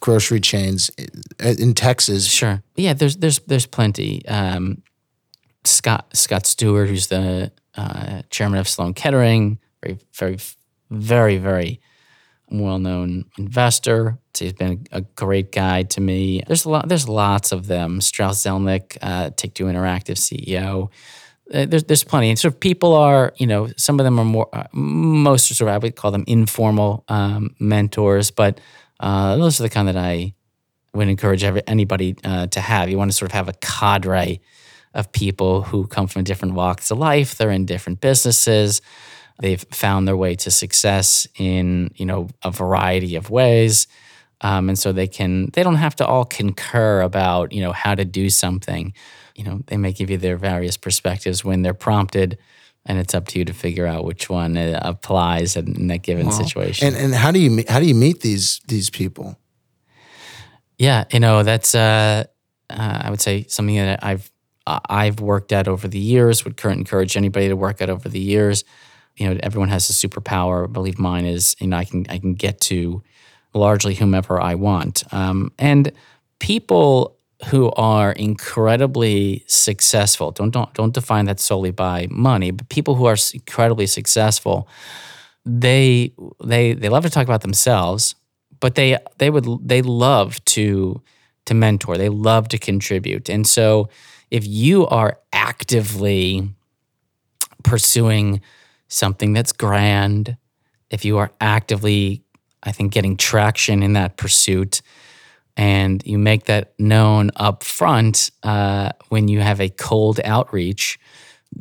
grocery 0.03 0.41
chains 0.41 0.91
in 1.39 1.73
Texas. 1.73 2.25
Sure. 2.25 2.61
Yeah, 2.75 2.93
there's 2.93 3.15
there's 3.17 3.39
there's 3.39 3.65
plenty. 3.65 4.25
Um, 4.27 4.83
Scott 5.63 6.07
Scott 6.13 6.45
Stuart, 6.45 6.87
who's 6.87 7.07
the 7.07 7.53
uh, 7.77 8.23
chairman 8.29 8.59
of 8.59 8.67
Sloan 8.67 8.93
Kettering, 8.93 9.59
very 9.81 9.99
very 10.13 10.37
very 10.91 11.37
very 11.37 11.79
well 12.49 12.79
known 12.79 13.25
investor. 13.37 14.19
So 14.33 14.45
he's 14.45 14.53
been 14.53 14.85
a 14.91 15.01
great 15.01 15.53
guide 15.53 15.89
to 15.91 16.01
me. 16.01 16.43
There's 16.47 16.65
a 16.65 16.69
lot. 16.69 16.89
There's 16.89 17.07
lots 17.07 17.51
of 17.51 17.67
them. 17.67 18.01
Strauss 18.01 18.43
Zelnick, 18.43 18.97
uh, 19.01 19.29
Take 19.37 19.53
Two 19.53 19.65
Interactive 19.65 20.17
CEO. 20.17 20.89
Uh, 21.51 21.65
there's 21.65 21.83
there's 21.85 22.03
plenty. 22.03 22.29
And 22.29 22.39
sort 22.39 22.53
of 22.53 22.59
people 22.59 22.93
are 22.93 23.33
you 23.37 23.47
know 23.47 23.69
some 23.77 23.99
of 23.99 24.03
them 24.03 24.19
are 24.19 24.25
more 24.25 24.49
uh, 24.53 24.67
most 24.73 25.47
sort 25.47 25.69
of 25.69 25.75
I 25.75 25.77
would 25.77 25.95
call 25.95 26.11
them 26.11 26.23
informal 26.27 27.03
um, 27.07 27.55
mentors, 27.59 28.31
but 28.31 28.59
uh, 28.99 29.35
those 29.37 29.59
are 29.59 29.63
the 29.63 29.69
kind 29.69 29.87
that 29.87 29.97
I 29.97 30.33
would 30.93 31.07
encourage 31.07 31.43
every, 31.43 31.63
anybody 31.67 32.15
uh, 32.23 32.47
to 32.47 32.61
have. 32.61 32.89
You 32.89 32.97
want 32.97 33.11
to 33.11 33.17
sort 33.17 33.31
of 33.31 33.33
have 33.33 33.49
a 33.49 33.53
cadre 33.53 34.39
of 34.93 35.11
people 35.11 35.63
who 35.63 35.87
come 35.87 36.07
from 36.07 36.23
different 36.23 36.53
walks 36.53 36.91
of 36.91 36.99
life. 36.99 37.35
They're 37.35 37.51
in 37.51 37.65
different 37.65 37.99
businesses. 37.99 38.81
They've 39.39 39.63
found 39.71 40.07
their 40.07 40.15
way 40.15 40.35
to 40.35 40.51
success 40.51 41.27
in 41.37 41.91
you 41.95 42.05
know 42.05 42.29
a 42.43 42.51
variety 42.51 43.15
of 43.15 43.29
ways, 43.29 43.87
um, 44.41 44.69
and 44.69 44.77
so 44.77 44.91
they 44.91 45.07
can 45.07 45.49
they 45.53 45.63
don't 45.63 45.75
have 45.75 45.95
to 45.97 46.05
all 46.05 46.25
concur 46.25 47.01
about 47.01 47.51
you 47.51 47.61
know 47.61 47.71
how 47.71 47.95
to 47.95 48.05
do 48.05 48.29
something. 48.29 48.93
You 49.35 49.43
know 49.43 49.61
they 49.67 49.77
may 49.77 49.91
give 49.91 50.09
you 50.09 50.17
their 50.17 50.37
various 50.37 50.77
perspectives 50.77 51.43
when 51.43 51.61
they're 51.61 51.73
prompted. 51.73 52.37
And 52.85 52.99
it's 52.99 53.13
up 53.13 53.27
to 53.29 53.39
you 53.39 53.45
to 53.45 53.53
figure 53.53 53.87
out 53.87 54.03
which 54.03 54.29
one 54.29 54.57
uh, 54.57 54.77
applies 54.81 55.55
in, 55.55 55.73
in 55.73 55.87
that 55.87 55.99
given 55.99 56.29
situation. 56.31 56.87
And 56.87 56.97
and 56.97 57.15
how 57.15 57.31
do 57.31 57.39
you 57.39 57.63
how 57.69 57.79
do 57.79 57.85
you 57.85 57.95
meet 57.95 58.19
these 58.19 58.59
these 58.67 58.89
people? 58.89 59.39
Yeah, 60.77 61.05
you 61.11 61.21
know 61.21 61.43
that's 61.43 61.75
uh, 61.75 62.25
uh, 62.69 63.01
I 63.03 63.09
would 63.09 63.21
say 63.21 63.45
something 63.47 63.75
that 63.75 64.03
I've 64.03 64.29
uh, 64.67 64.79
I've 64.89 65.19
worked 65.19 65.51
at 65.51 65.67
over 65.67 65.87
the 65.87 65.99
years. 65.99 66.43
Would 66.43 66.57
current 66.57 66.79
encourage 66.79 67.15
anybody 67.15 67.47
to 67.47 67.55
work 67.55 67.81
at 67.81 67.89
over 67.89 68.09
the 68.09 68.19
years. 68.19 68.63
You 69.15 69.29
know, 69.29 69.39
everyone 69.43 69.69
has 69.69 69.89
a 69.89 69.93
superpower. 69.93 70.65
I 70.65 70.67
believe 70.67 70.99
mine 70.99 71.25
is 71.25 71.55
you 71.59 71.67
know 71.67 71.77
I 71.77 71.85
can 71.85 72.05
I 72.09 72.17
can 72.17 72.33
get 72.33 72.59
to 72.61 73.03
largely 73.53 73.93
whomever 73.93 74.41
I 74.41 74.55
want. 74.55 75.03
Um, 75.13 75.51
and 75.59 75.91
people 76.39 77.12
who 77.45 77.71
are 77.71 78.11
incredibly 78.13 79.43
successful 79.47 80.31
don't 80.31 80.51
don't 80.51 80.73
don't 80.73 80.93
define 80.93 81.25
that 81.25 81.39
solely 81.39 81.71
by 81.71 82.07
money, 82.09 82.51
but 82.51 82.69
people 82.69 82.95
who 82.95 83.05
are 83.05 83.17
incredibly 83.33 83.87
successful, 83.87 84.67
they 85.45 86.13
they 86.43 86.73
they 86.73 86.89
love 86.89 87.03
to 87.03 87.09
talk 87.09 87.25
about 87.25 87.41
themselves, 87.41 88.15
but 88.59 88.75
they 88.75 88.97
they 89.17 89.29
would 89.29 89.45
they 89.61 89.81
love 89.81 90.43
to 90.45 91.01
to 91.45 91.53
mentor. 91.53 91.97
They 91.97 92.09
love 92.09 92.47
to 92.49 92.57
contribute. 92.57 93.29
And 93.29 93.45
so 93.45 93.89
if 94.31 94.47
you 94.47 94.87
are 94.87 95.19
actively 95.33 96.49
pursuing 97.63 98.41
something 98.87 99.33
that's 99.33 99.51
grand, 99.51 100.37
if 100.89 101.03
you 101.03 101.17
are 101.17 101.31
actively 101.41 102.23
I 102.63 102.71
think 102.71 102.93
getting 102.93 103.17
traction 103.17 103.83
in 103.83 103.93
that 103.93 104.15
pursuit 104.17 104.81
and 105.57 106.01
you 106.05 106.17
make 106.17 106.45
that 106.45 106.73
known 106.79 107.31
up 107.35 107.63
front 107.63 108.31
uh, 108.43 108.91
when 109.09 109.27
you 109.27 109.39
have 109.41 109.61
a 109.61 109.69
cold 109.69 110.19
outreach, 110.23 110.99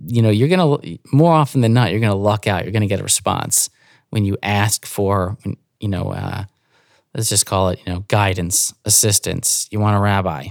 you 0.06 0.22
know, 0.22 0.30
you're 0.30 0.49
gonna 0.49 0.78
more 1.12 1.32
often 1.32 1.61
than 1.61 1.72
not, 1.75 1.90
you're 1.90 2.00
gonna 2.00 2.14
luck 2.14 2.46
out. 2.46 2.64
You're 2.64 2.72
gonna 2.72 2.87
get 2.87 3.00
a 3.00 3.04
response 3.04 3.70
when 4.11 4.25
you 4.25 4.37
ask 4.42 4.87
for, 4.87 5.37
you 5.80 5.88
know, 5.88 6.11
uh, 6.12 6.44
let's 7.14 7.28
just 7.28 7.46
call 7.46 7.70
it, 7.70 7.80
you 7.87 7.92
know, 7.92 8.00
guidance, 8.08 8.75
assistance. 8.84 9.68
You 9.70 9.80
want 9.80 9.96
a 9.96 10.00
rabbi, 10.00 10.49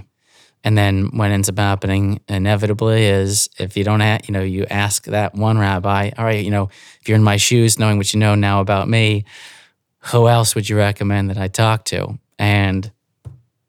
and 0.64 0.78
then 0.78 1.10
what 1.16 1.30
ends 1.30 1.48
up 1.48 1.58
happening 1.58 2.20
inevitably 2.28 3.04
is 3.06 3.48
if 3.58 3.76
you 3.76 3.84
don't, 3.84 4.00
a- 4.00 4.20
you 4.26 4.32
know, 4.32 4.42
you 4.42 4.66
ask 4.70 5.04
that 5.06 5.34
one 5.34 5.58
rabbi, 5.58 6.10
all 6.18 6.24
right, 6.24 6.44
you 6.44 6.50
know, 6.50 6.70
if 7.00 7.08
you're 7.08 7.16
in 7.16 7.24
my 7.24 7.36
shoes, 7.36 7.78
knowing 7.78 7.98
what 7.98 8.12
you 8.14 8.20
know 8.20 8.34
now 8.34 8.60
about 8.60 8.88
me, 8.88 9.24
who 10.12 10.28
else 10.28 10.54
would 10.54 10.68
you 10.68 10.76
recommend 10.76 11.30
that 11.30 11.38
I 11.38 11.48
talk 11.48 11.84
to? 11.86 12.18
And 12.38 12.90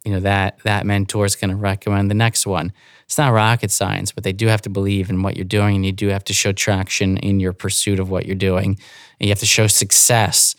you 0.05 0.11
know 0.11 0.19
that 0.19 0.59
that 0.63 0.85
mentor 0.85 1.25
is 1.25 1.35
going 1.35 1.51
to 1.51 1.55
recommend 1.55 2.09
the 2.09 2.15
next 2.15 2.45
one. 2.45 2.73
It's 3.05 3.17
not 3.17 3.31
rocket 3.31 3.71
science, 3.71 4.11
but 4.11 4.23
they 4.23 4.33
do 4.33 4.47
have 4.47 4.61
to 4.63 4.69
believe 4.69 5.09
in 5.09 5.21
what 5.23 5.35
you're 5.35 5.45
doing, 5.45 5.75
and 5.75 5.85
you 5.85 5.91
do 5.91 6.07
have 6.09 6.23
to 6.25 6.33
show 6.33 6.51
traction 6.51 7.17
in 7.17 7.39
your 7.39 7.53
pursuit 7.53 7.99
of 7.99 8.09
what 8.09 8.25
you're 8.25 8.35
doing, 8.35 8.77
and 9.19 9.27
you 9.27 9.29
have 9.29 9.39
to 9.39 9.45
show 9.45 9.67
success 9.67 10.55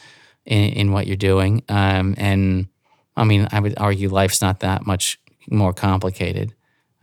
in, 0.47 0.73
in 0.73 0.93
what 0.93 1.07
you're 1.07 1.17
doing. 1.17 1.63
Um, 1.69 2.15
and 2.17 2.69
I 3.17 3.25
mean, 3.25 3.49
I 3.53 3.61
would 3.61 3.75
argue 3.77 4.09
life's 4.09 4.41
not 4.41 4.61
that 4.61 4.87
much 4.87 5.19
more 5.51 5.73
complicated 5.73 6.55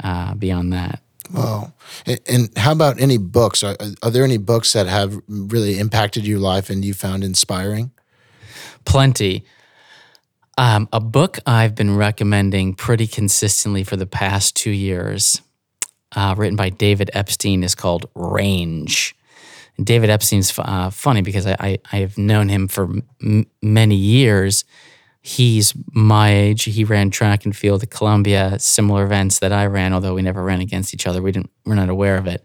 uh, 0.03 0.33
beyond 0.35 0.73
that. 0.73 1.01
And, 2.05 2.19
and 2.27 2.57
how 2.57 2.71
about 2.71 2.99
any 2.99 3.17
books? 3.17 3.63
Are, 3.63 3.77
are 4.03 4.09
there 4.09 4.23
any 4.23 4.37
books 4.37 4.73
that 4.73 4.87
have 4.87 5.21
really 5.27 5.79
impacted 5.79 6.25
your 6.25 6.39
life 6.39 6.69
and 6.69 6.83
you 6.83 6.93
found 6.93 7.23
inspiring? 7.23 7.91
Plenty. 8.85 9.45
Um, 10.57 10.89
a 10.91 10.99
book 10.99 11.39
I've 11.45 11.75
been 11.75 11.95
recommending 11.95 12.73
pretty 12.73 13.07
consistently 13.07 13.83
for 13.83 13.95
the 13.95 14.05
past 14.05 14.55
two 14.55 14.71
years, 14.71 15.41
uh, 16.15 16.35
written 16.37 16.55
by 16.55 16.69
David 16.69 17.09
Epstein, 17.13 17.63
is 17.63 17.73
called 17.73 18.05
Range. 18.15 19.15
David 19.81 20.09
Epstein's 20.09 20.53
uh, 20.59 20.89
funny 20.89 21.21
because 21.21 21.47
I, 21.47 21.55
I, 21.59 21.79
I 21.91 21.97
have 21.97 22.17
known 22.17 22.49
him 22.49 22.67
for 22.67 22.83
m- 23.21 23.47
many 23.61 23.95
years. 23.95 24.65
He's 25.21 25.73
my 25.93 26.33
age. 26.33 26.63
He 26.63 26.83
ran 26.83 27.09
track 27.11 27.45
and 27.45 27.55
field 27.55 27.83
at 27.83 27.89
Columbia, 27.89 28.59
similar 28.59 29.03
events 29.03 29.39
that 29.39 29.51
I 29.51 29.67
ran, 29.67 29.93
although 29.93 30.15
we 30.15 30.21
never 30.21 30.43
ran 30.43 30.61
against 30.61 30.93
each 30.93 31.07
other. 31.07 31.21
We 31.21 31.31
didn't. 31.31 31.51
We're 31.65 31.75
not 31.75 31.89
aware 31.89 32.17
of 32.17 32.27
it. 32.27 32.43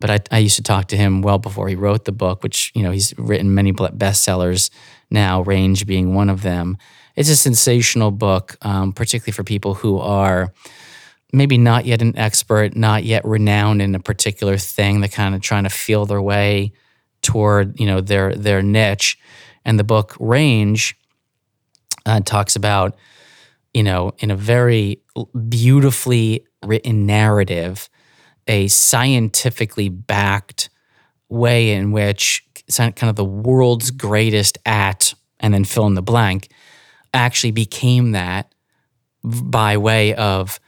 But 0.00 0.10
I, 0.10 0.36
I 0.36 0.38
used 0.38 0.56
to 0.56 0.62
talk 0.62 0.88
to 0.88 0.96
him 0.96 1.22
well 1.22 1.38
before 1.38 1.68
he 1.68 1.76
wrote 1.76 2.04
the 2.04 2.12
book, 2.12 2.42
which 2.42 2.72
you 2.74 2.82
know 2.82 2.90
he's 2.90 3.16
written 3.16 3.54
many 3.54 3.72
bestsellers 3.72 4.70
now, 5.10 5.42
Range 5.42 5.86
being 5.86 6.14
one 6.14 6.28
of 6.28 6.42
them. 6.42 6.76
It's 7.16 7.28
a 7.28 7.36
sensational 7.36 8.10
book, 8.10 8.56
um, 8.62 8.92
particularly 8.92 9.32
for 9.32 9.44
people 9.44 9.74
who 9.74 9.98
are 9.98 10.52
maybe 11.32 11.58
not 11.58 11.84
yet 11.84 12.02
an 12.02 12.16
expert, 12.16 12.76
not 12.76 13.04
yet 13.04 13.24
renowned 13.24 13.82
in 13.82 13.94
a 13.94 14.00
particular 14.00 14.56
thing. 14.56 15.00
They're 15.00 15.08
kind 15.08 15.34
of 15.34 15.40
trying 15.40 15.64
to 15.64 15.70
feel 15.70 16.06
their 16.06 16.22
way 16.22 16.72
toward 17.22 17.78
you 17.78 17.86
know 17.86 18.00
their 18.00 18.34
their 18.34 18.62
niche. 18.62 19.18
And 19.64 19.78
the 19.78 19.84
book 19.84 20.16
Range 20.20 20.96
uh, 22.04 22.20
talks 22.20 22.56
about 22.56 22.96
you 23.72 23.82
know 23.82 24.12
in 24.18 24.30
a 24.30 24.36
very 24.36 25.02
beautifully 25.48 26.46
written 26.64 27.06
narrative, 27.06 27.88
a 28.46 28.68
scientifically 28.68 29.88
backed 29.88 30.68
way 31.28 31.72
in 31.72 31.92
which 31.92 32.44
kind 32.76 33.02
of 33.02 33.16
the 33.16 33.24
world's 33.24 33.90
greatest 33.90 34.58
at 34.66 35.14
and 35.40 35.52
then 35.52 35.64
fill 35.64 35.86
in 35.86 35.94
the 35.94 36.02
blank 36.02 36.48
actually 37.14 37.52
became 37.52 38.12
that 38.12 38.52
by 39.22 39.76
way 39.76 40.14
of 40.14 40.60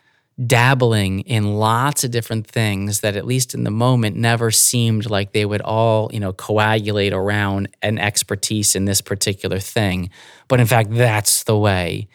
dabbling 0.44 1.20
in 1.20 1.54
lots 1.54 2.04
of 2.04 2.10
different 2.10 2.46
things 2.46 3.00
that 3.00 3.16
at 3.16 3.24
least 3.24 3.54
in 3.54 3.64
the 3.64 3.70
moment 3.70 4.16
never 4.16 4.50
seemed 4.50 5.08
like 5.08 5.32
they 5.32 5.46
would 5.46 5.62
all 5.62 6.10
you 6.12 6.20
know 6.20 6.32
coagulate 6.32 7.14
around 7.14 7.68
an 7.80 7.98
expertise 7.98 8.76
in 8.76 8.84
this 8.84 9.00
particular 9.00 9.58
thing 9.58 10.10
but 10.46 10.60
in 10.60 10.66
fact 10.66 10.90
that's 10.90 11.44
the 11.44 11.56
way 11.56 12.06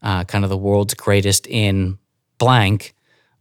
uh, 0.00 0.24
kind 0.24 0.44
of 0.44 0.50
the 0.50 0.56
world's 0.56 0.94
greatest 0.94 1.46
in 1.46 1.98
blank 2.38 2.94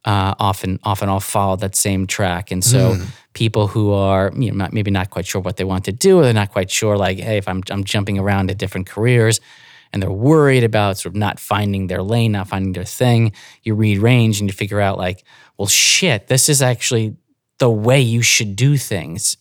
uh, 0.04 0.36
often 0.40 0.78
often 0.84 1.08
all 1.08 1.22
follow 1.22 1.56
that 1.56 1.74
same 1.74 2.06
track 2.06 2.52
and 2.52 2.66
so 2.66 2.96
mm. 2.96 3.06
people 3.32 3.68
who 3.68 3.94
are 3.94 4.34
you 4.36 4.52
know 4.52 4.68
maybe 4.74 4.92
not 4.92 5.10
quite 5.10 5.26
sure 5.26 5.40
what 5.40 5.56
they 5.56 5.64
want 5.64 5.86
to 5.86 5.94
do 5.94 6.20
or 6.20 6.24
they're 6.24 6.34
not 6.34 6.52
quite 6.52 6.70
sure 6.70 6.98
like 6.98 7.18
hey 7.18 7.38
if 7.38 7.48
I'm, 7.48 7.64
I'm 7.70 7.86
jumping 7.86 8.20
around 8.20 8.50
to 8.50 8.56
different 8.56 8.88
careers 8.88 9.40
and 9.92 10.02
they're 10.02 10.12
worried 10.12 10.64
about 10.64 10.98
sort 10.98 11.14
of 11.14 11.20
not 11.20 11.40
finding 11.40 11.88
their 11.88 12.04
lane, 12.04 12.34
not 12.34 12.48
finding 12.48 12.74
their 12.74 12.84
thing, 12.84 13.32
you 13.64 13.76
read 13.76 14.00
range 14.00 14.40
and 14.40 14.50
you 14.50 14.54
figure 14.54 14.82
out 14.82 14.98
like, 14.98 15.24
well, 15.58 15.68
shit, 15.68 16.28
this 16.28 16.50
is 16.50 16.62
actually 16.62 17.16
the 17.60 17.70
way 17.70 18.02
you 18.02 18.22
should 18.22 18.56
do 18.56 18.78
things. 18.78 19.38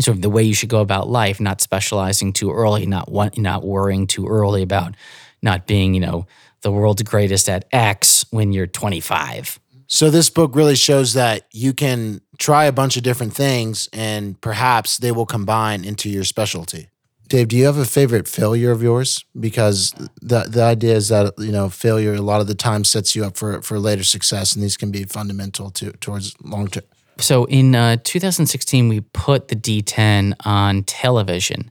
Sort 0.00 0.16
of 0.16 0.22
the 0.22 0.30
way 0.30 0.42
you 0.42 0.54
should 0.54 0.68
go 0.68 0.80
about 0.80 1.08
life, 1.08 1.38
not 1.38 1.60
specializing 1.60 2.32
too 2.32 2.50
early, 2.50 2.84
not 2.84 3.10
want, 3.10 3.38
not 3.38 3.64
worrying 3.64 4.06
too 4.06 4.26
early 4.26 4.62
about 4.62 4.96
not 5.40 5.66
being, 5.66 5.94
you 5.94 6.00
know, 6.00 6.26
the 6.62 6.72
world's 6.72 7.02
greatest 7.02 7.48
at 7.48 7.66
X 7.70 8.24
when 8.30 8.52
you're 8.52 8.66
25. 8.66 9.60
So 9.86 10.10
this 10.10 10.30
book 10.30 10.56
really 10.56 10.76
shows 10.76 11.12
that 11.12 11.46
you 11.52 11.72
can 11.74 12.20
try 12.38 12.64
a 12.64 12.72
bunch 12.72 12.96
of 12.96 13.02
different 13.02 13.34
things 13.34 13.88
and 13.92 14.40
perhaps 14.40 14.96
they 14.98 15.12
will 15.12 15.26
combine 15.26 15.84
into 15.84 16.08
your 16.08 16.24
specialty. 16.24 16.88
Dave, 17.28 17.48
do 17.48 17.56
you 17.56 17.64
have 17.64 17.78
a 17.78 17.86
favorite 17.86 18.28
failure 18.28 18.70
of 18.70 18.82
yours? 18.82 19.24
Because 19.38 19.94
the 20.20 20.44
the 20.44 20.62
idea 20.62 20.94
is 20.94 21.08
that 21.08 21.32
you 21.38 21.52
know 21.52 21.68
failure 21.70 22.14
a 22.14 22.20
lot 22.20 22.40
of 22.40 22.46
the 22.46 22.54
time 22.54 22.84
sets 22.84 23.16
you 23.16 23.24
up 23.24 23.36
for 23.36 23.62
for 23.62 23.78
later 23.78 24.04
success, 24.04 24.54
and 24.54 24.62
these 24.62 24.76
can 24.76 24.90
be 24.90 25.04
fundamental 25.04 25.70
to 25.70 25.92
towards 25.92 26.34
long 26.42 26.68
term. 26.68 26.84
So 27.18 27.44
in 27.44 27.74
uh, 27.74 27.96
2016, 28.02 28.88
we 28.88 29.00
put 29.00 29.48
the 29.48 29.56
D10 29.56 30.34
on 30.44 30.82
television, 30.82 31.70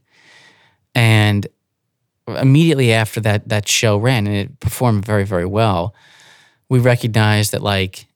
and 0.95 1.45
immediately 2.27 2.93
after 2.93 3.19
that 3.21 3.49
that 3.49 3.67
show 3.67 3.97
ran 3.97 4.25
and 4.25 4.35
it 4.35 4.59
performed 4.59 5.05
very 5.05 5.25
very 5.25 5.45
well, 5.45 5.93
we 6.67 6.79
recognized 6.79 7.51
that 7.51 7.61
like 7.61 8.07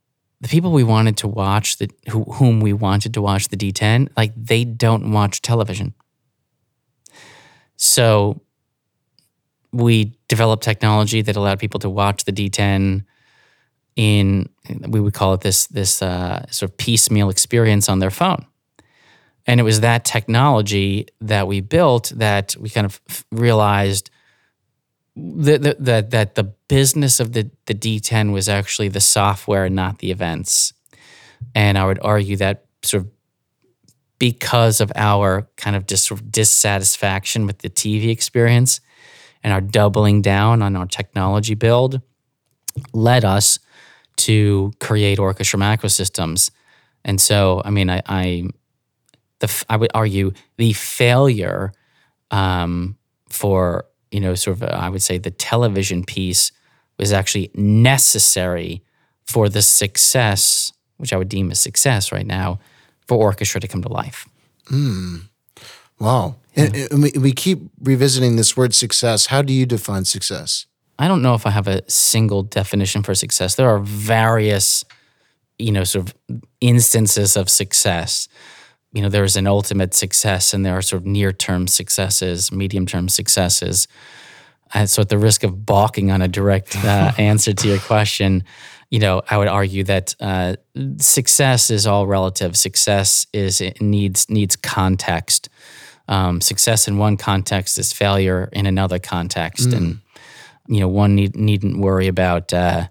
the 0.42 0.48
people 0.48 0.72
we 0.72 0.84
wanted 0.84 1.18
to 1.18 1.28
watch 1.28 1.78
the 1.78 1.90
who, 2.10 2.24
whom 2.24 2.62
we 2.62 2.74
wanted 2.74 3.14
to 3.14 3.22
watch 3.22 3.50
the 3.50 3.58
D10 3.58 4.10
like 4.18 4.34
they 4.36 4.64
don't 4.64 5.12
watch 5.12 5.42
television 5.42 5.94
so 7.78 8.42
we 9.72 10.18
developed 10.28 10.64
technology 10.64 11.22
that 11.22 11.36
allowed 11.36 11.60
people 11.60 11.80
to 11.80 11.90
watch 11.90 12.26
the 12.26 12.34
D10 12.34 13.06
in 13.96 14.50
we 14.88 15.00
would 15.00 15.14
call 15.14 15.34
it 15.34 15.42
this 15.42 15.68
this 15.68 16.02
uh, 16.02 16.46
sort 16.52 16.72
of 16.72 16.78
piecemeal 16.78 17.30
experience 17.30 17.90
on 17.90 18.00
their 18.00 18.12
phone. 18.12 18.46
And 19.46 19.60
it 19.60 19.64
was 19.64 19.80
that 19.80 20.04
technology 20.04 21.08
that 21.22 21.48
we 21.48 21.62
built 21.62 22.12
that 22.16 22.56
we 22.60 22.70
kind 22.70 22.86
of 22.86 23.00
realized 23.32 24.10
that 25.16 25.78
that 25.80 26.12
that 26.12 26.36
the 26.36 26.44
business 26.68 27.20
of 27.20 27.34
the 27.34 27.50
the 27.66 27.74
D10 27.74 28.34
was 28.34 28.50
actually 28.50 28.90
the 28.90 29.02
software 29.02 29.66
and 29.66 29.76
not 29.76 30.00
the 30.00 30.12
events. 30.12 30.74
And 31.56 31.78
I 31.78 31.86
would 31.86 32.00
argue 32.02 32.36
that 32.38 32.66
sort 32.84 33.04
of 33.04 33.12
because 34.20 34.82
of 34.82 34.92
our 34.96 35.48
kind 35.58 35.76
of 35.76 35.86
dis- 35.86 36.10
dissatisfaction 36.30 37.46
with 37.46 37.60
the 37.60 37.70
TV 37.70 38.10
experience 38.10 38.82
and 39.44 39.54
our 39.54 39.62
doubling 39.62 40.22
down 40.22 40.62
on 40.62 40.76
our 40.76 40.86
technology 40.86 41.54
build 41.54 42.02
led 42.94 43.24
us 43.24 43.60
to 44.18 44.72
create 44.80 45.20
orchestra 45.20 45.60
macro 45.60 45.90
systems. 45.90 46.52
And 47.06 47.22
so, 47.22 47.62
I 47.64 47.70
mean, 47.70 47.90
I, 47.90 48.02
I, 48.06 48.48
the, 49.40 49.66
I 49.70 49.78
would 49.78 49.92
argue 49.94 50.32
the 50.58 50.74
failure 50.74 51.72
um, 52.32 52.98
for, 53.30 53.86
you 54.12 54.20
know, 54.20 54.34
sort 54.36 54.62
of, 54.62 54.64
I 54.64 54.90
would 54.90 55.04
say 55.04 55.18
the 55.18 55.32
television 55.32 56.04
piece 56.04 56.52
was 56.98 57.14
actually 57.14 57.52
necessary 57.54 58.84
for 59.26 59.50
the 59.50 59.62
success, 59.62 60.74
which 60.98 61.14
I 61.14 61.18
would 61.18 61.30
deem 61.30 61.52
a 61.52 61.56
success 61.56 62.12
right 62.12 62.26
now, 62.26 62.60
for 63.08 63.18
orchestra 63.18 63.62
to 63.62 63.68
come 63.68 63.82
to 63.82 63.90
life. 63.90 64.28
Mm. 64.72 65.24
Wow. 66.00 66.36
Yeah. 66.56 66.88
And, 66.92 67.04
we, 67.04 67.12
we 67.20 67.32
keep 67.32 67.60
revisiting 67.82 68.36
this 68.36 68.56
word 68.58 68.74
success. 68.74 69.28
How 69.28 69.42
do 69.42 69.54
you 69.54 69.66
define 69.66 70.06
success? 70.06 70.66
I 71.00 71.08
don't 71.08 71.22
know 71.22 71.36
if 71.36 71.46
I 71.46 71.52
have 71.52 71.68
a 71.68 71.88
single 71.90 72.44
definition 72.44 73.04
for 73.04 73.14
success. 73.14 73.56
There 73.56 73.70
are 73.70 73.80
various, 73.80 74.84
you 75.60 75.72
know, 75.72 75.84
sort 75.84 76.10
of 76.10 76.42
instances 76.60 77.38
of 77.38 77.50
success. 77.50 78.28
You 78.94 79.04
know, 79.04 79.10
there 79.10 79.24
is 79.24 79.36
an 79.36 79.46
ultimate 79.46 79.94
success 79.94 80.54
and 80.54 80.66
there 80.66 80.76
are 80.76 80.82
sort 80.82 81.04
of 81.04 81.06
near 81.06 81.32
term 81.32 81.68
successes, 81.68 82.52
medium 82.52 82.86
term 82.88 83.10
successes. 83.10 83.88
And 84.74 84.90
so, 84.90 85.02
at 85.02 85.10
the 85.10 85.18
risk 85.18 85.44
of 85.44 85.66
balking 85.66 86.12
on 86.12 86.22
a 86.22 86.28
direct 86.28 86.76
uh, 86.84 87.12
answer 87.18 87.54
to 87.54 87.68
your 87.68 87.80
question, 87.80 88.44
you 88.90 89.00
know, 89.00 89.22
I 89.30 89.38
would 89.38 89.48
argue 89.48 89.84
that 89.86 90.16
uh, 90.20 90.56
success 90.98 91.70
is 91.70 91.86
all 91.86 92.08
relative. 92.08 92.56
Success 92.56 93.28
is 93.34 93.60
it 93.60 93.82
needs 93.82 94.30
needs 94.30 94.56
context. 94.56 95.50
Um, 96.08 96.40
success 96.40 96.88
in 96.88 96.98
one 96.98 97.18
context 97.18 97.78
is 97.78 97.92
failure 97.92 98.50
in 98.54 98.66
another 98.66 98.98
context, 98.98 99.70
mm. 99.70 99.78
and 99.78 100.00
you 100.68 100.80
know, 100.80 100.88
one 100.88 101.16
need, 101.16 101.36
needn't 101.36 101.80
worry 101.80 102.08
about 102.08 102.54
uh, 102.54 102.88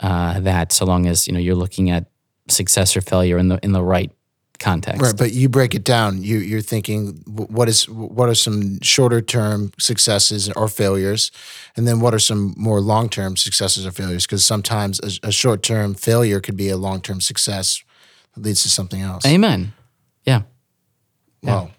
uh, 0.00 0.38
that 0.40 0.70
so 0.70 0.84
long 0.84 1.06
as 1.06 1.26
you 1.26 1.32
know 1.32 1.40
you're 1.40 1.56
looking 1.56 1.90
at 1.90 2.06
success 2.48 2.96
or 2.96 3.00
failure 3.00 3.38
in 3.38 3.48
the 3.48 3.58
in 3.62 3.72
the 3.72 3.82
right 3.82 4.12
context. 4.58 5.00
Right, 5.00 5.16
but 5.16 5.32
you 5.32 5.48
break 5.48 5.74
it 5.74 5.84
down. 5.84 6.22
You 6.22 6.38
you're 6.38 6.60
thinking 6.60 7.22
what 7.26 7.68
is 7.68 7.88
what 7.88 8.28
are 8.28 8.34
some 8.34 8.80
shorter 8.82 9.20
term 9.20 9.72
successes 9.78 10.50
or 10.50 10.68
failures, 10.68 11.30
and 11.76 11.86
then 11.86 12.00
what 12.00 12.14
are 12.14 12.18
some 12.18 12.54
more 12.56 12.80
long 12.80 13.08
term 13.08 13.36
successes 13.36 13.86
or 13.86 13.92
failures? 13.92 14.26
Because 14.26 14.44
sometimes 14.44 15.00
a, 15.00 15.28
a 15.28 15.32
short 15.32 15.62
term 15.62 15.94
failure 15.94 16.40
could 16.40 16.56
be 16.56 16.68
a 16.68 16.76
long 16.76 17.00
term 17.00 17.20
success 17.20 17.82
that 18.34 18.42
leads 18.42 18.62
to 18.62 18.68
something 18.68 19.00
else. 19.00 19.24
Amen. 19.26 19.72
Yeah. 20.24 20.42
Wow 21.42 21.70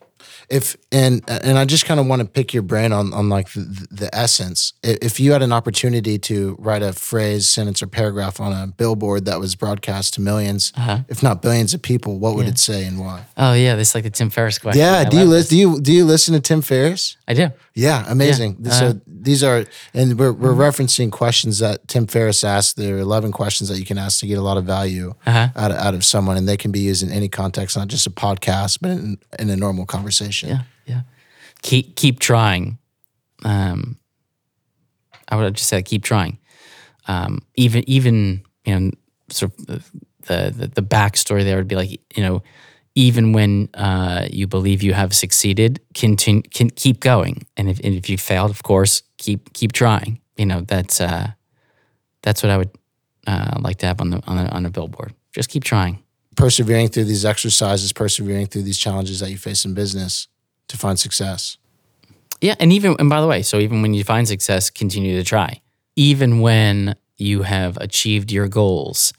if 0.50 0.76
and 0.92 1.24
and 1.28 1.58
I 1.58 1.66
just 1.66 1.86
kind 1.86 2.00
of 2.00 2.08
want 2.08 2.22
to 2.22 2.28
pick 2.28 2.54
your 2.54 2.64
brain 2.64 2.92
on 2.92 3.14
on 3.14 3.30
like 3.30 3.52
the, 3.54 3.88
the, 3.92 4.16
essence. 4.16 4.74
If 4.84 5.20
you 5.20 5.32
had 5.32 5.42
an 5.42 5.52
opportunity 5.52 6.18
to 6.20 6.56
write 6.60 6.82
a 6.82 6.94
phrase, 6.94 7.48
sentence, 7.48 7.84
or 7.84 7.88
paragraph 7.88 8.40
on 8.40 8.52
a 8.52 8.68
billboard 8.68 9.26
that 9.26 9.40
was 9.40 9.56
broadcast 9.56 10.16
to 10.16 10.22
1000000s 10.22 10.78
uh-huh. 10.78 11.00
if 11.08 11.22
not 11.22 11.42
billions 11.42 11.74
of 11.74 11.82
people, 11.82 12.20
what 12.20 12.36
would 12.36 12.46
yeah. 12.46 12.52
it 12.52 12.60
say 12.60 12.86
and 12.86 13.00
why? 13.00 13.26
Oh 13.38 13.54
yeah, 13.54 13.76
this 13.76 13.90
is 13.90 13.96
like 13.96 14.04
the 14.04 14.10
Tim 14.10 14.30
Ferriss 14.30 14.58
question. 14.58 14.82
Yeah, 14.82 15.00
I 15.00 15.06
do 15.06 15.18
you 15.18 15.26
listen? 15.26 15.50
Do 15.50 15.58
you 15.58 15.82
do 15.82 15.94
you 15.94 16.06
listen 16.06 16.34
to 16.34 16.40
Tim 16.40 16.62
Ferriss? 16.62 17.18
I 17.28 17.34
do. 17.34 17.50
Yeah, 17.80 18.04
amazing. 18.08 18.58
Yeah. 18.60 18.72
Uh-huh. 18.72 18.80
So 18.92 19.02
these 19.08 19.44
are, 19.44 19.65
and 19.94 20.20
we're 20.20 20.34
we're 20.34 20.54
referencing 20.54 21.12
questions 21.12 21.60
that 21.60 21.88
Tim 21.88 22.08
Ferriss 22.08 22.44
asked. 22.44 22.76
There 22.76 22.98
are 22.98 23.00
eleven 23.00 23.32
questions 23.32 23.70
that 23.70 23.80
you 23.80 23.86
can 23.86 23.98
ask 23.98 24.20
to 24.20 24.28
get 24.28 24.38
a 24.38 24.42
lot 24.42 24.58
of 24.58 24.65
value 24.65 25.13
uh-huh. 25.26 25.50
out 25.56 25.72
of, 25.72 25.78
out 25.78 25.94
of 25.94 26.04
someone, 26.04 26.36
and 26.36 26.48
they 26.48 26.58
can 26.58 26.72
be 26.72 26.82
used 26.82 27.04
in 27.04 27.10
any 27.10 27.30
context, 27.30 27.78
not 27.78 27.88
just 27.88 28.06
a 28.06 28.10
podcast, 28.10 28.80
but 28.82 28.92
in, 28.92 29.18
in 29.39 29.50
a 29.50 29.56
normal 29.56 29.86
conversation. 29.86 30.50
Yeah, 30.50 30.62
yeah. 30.86 31.02
Keep 31.62 31.96
keep 31.96 32.20
trying. 32.20 32.80
Um, 33.46 33.98
I 35.30 35.38
would 35.38 35.56
just 35.56 35.70
say 35.70 35.82
keep 35.82 36.04
trying. 36.04 36.38
Um, 37.08 37.39
even 37.56 37.89
even 37.89 38.44
you 38.65 38.78
know 38.78 38.92
sort 39.30 39.54
of 39.70 39.89
the, 40.28 40.54
the 40.56 40.68
the 40.68 40.84
backstory 40.84 41.44
there 41.46 41.56
would 41.56 41.70
be 41.70 41.76
like 41.76 41.92
you 42.15 42.24
know 42.24 42.44
even 42.95 43.34
when 43.34 43.69
uh, 43.73 44.28
you 44.32 44.47
believe 44.47 44.84
you 44.84 44.93
have 44.93 45.13
succeeded, 45.13 45.80
continue 45.93 46.43
can 46.43 46.69
keep 46.69 46.99
going. 46.99 47.45
And 47.56 47.69
if 47.69 47.80
and 47.80 47.95
if 47.95 48.10
you 48.10 48.17
failed, 48.17 48.52
of 48.52 48.63
course, 48.63 49.04
keep 49.17 49.54
keep 49.54 49.71
trying. 49.71 50.19
You 50.38 50.45
know 50.45 50.62
that's 50.62 51.02
uh, 51.02 51.32
that's 52.21 52.43
what 52.43 52.49
I 52.52 52.58
would 52.58 52.71
uh, 53.28 53.60
like 53.60 53.78
to 53.80 53.86
have 53.86 54.02
on 54.02 54.10
the 54.10 54.21
on 54.28 54.38
a, 54.38 54.45
on 54.49 54.65
a 54.65 54.69
billboard. 54.69 55.13
Just 55.34 55.49
keep 55.49 55.63
trying 55.63 56.04
persevering 56.39 56.88
through 56.88 57.04
these 57.04 57.25
exercises, 57.25 57.91
persevering 57.91 58.47
through 58.47 58.63
these 58.63 58.78
challenges 58.78 59.19
that 59.19 59.30
you 59.30 59.38
face 59.38 59.65
in 59.65 59.73
business 59.73 60.30
to 60.69 60.78
find 60.78 60.97
success. 60.97 61.58
Yeah, 62.41 62.56
and 62.60 62.71
even 62.71 62.95
and 62.97 63.10
by 63.10 63.19
the 63.19 63.28
way, 63.28 63.41
so 63.41 63.60
even 63.60 63.82
when 63.82 63.93
you 63.93 64.06
find 64.06 64.28
success, 64.28 64.69
continue 64.69 65.17
to 65.17 65.23
try. 65.23 65.62
Even 65.97 66.39
when 66.39 66.95
you 67.17 67.41
have 67.41 67.75
achieved 67.78 68.32
your 68.32 68.47
goals, 68.47 69.12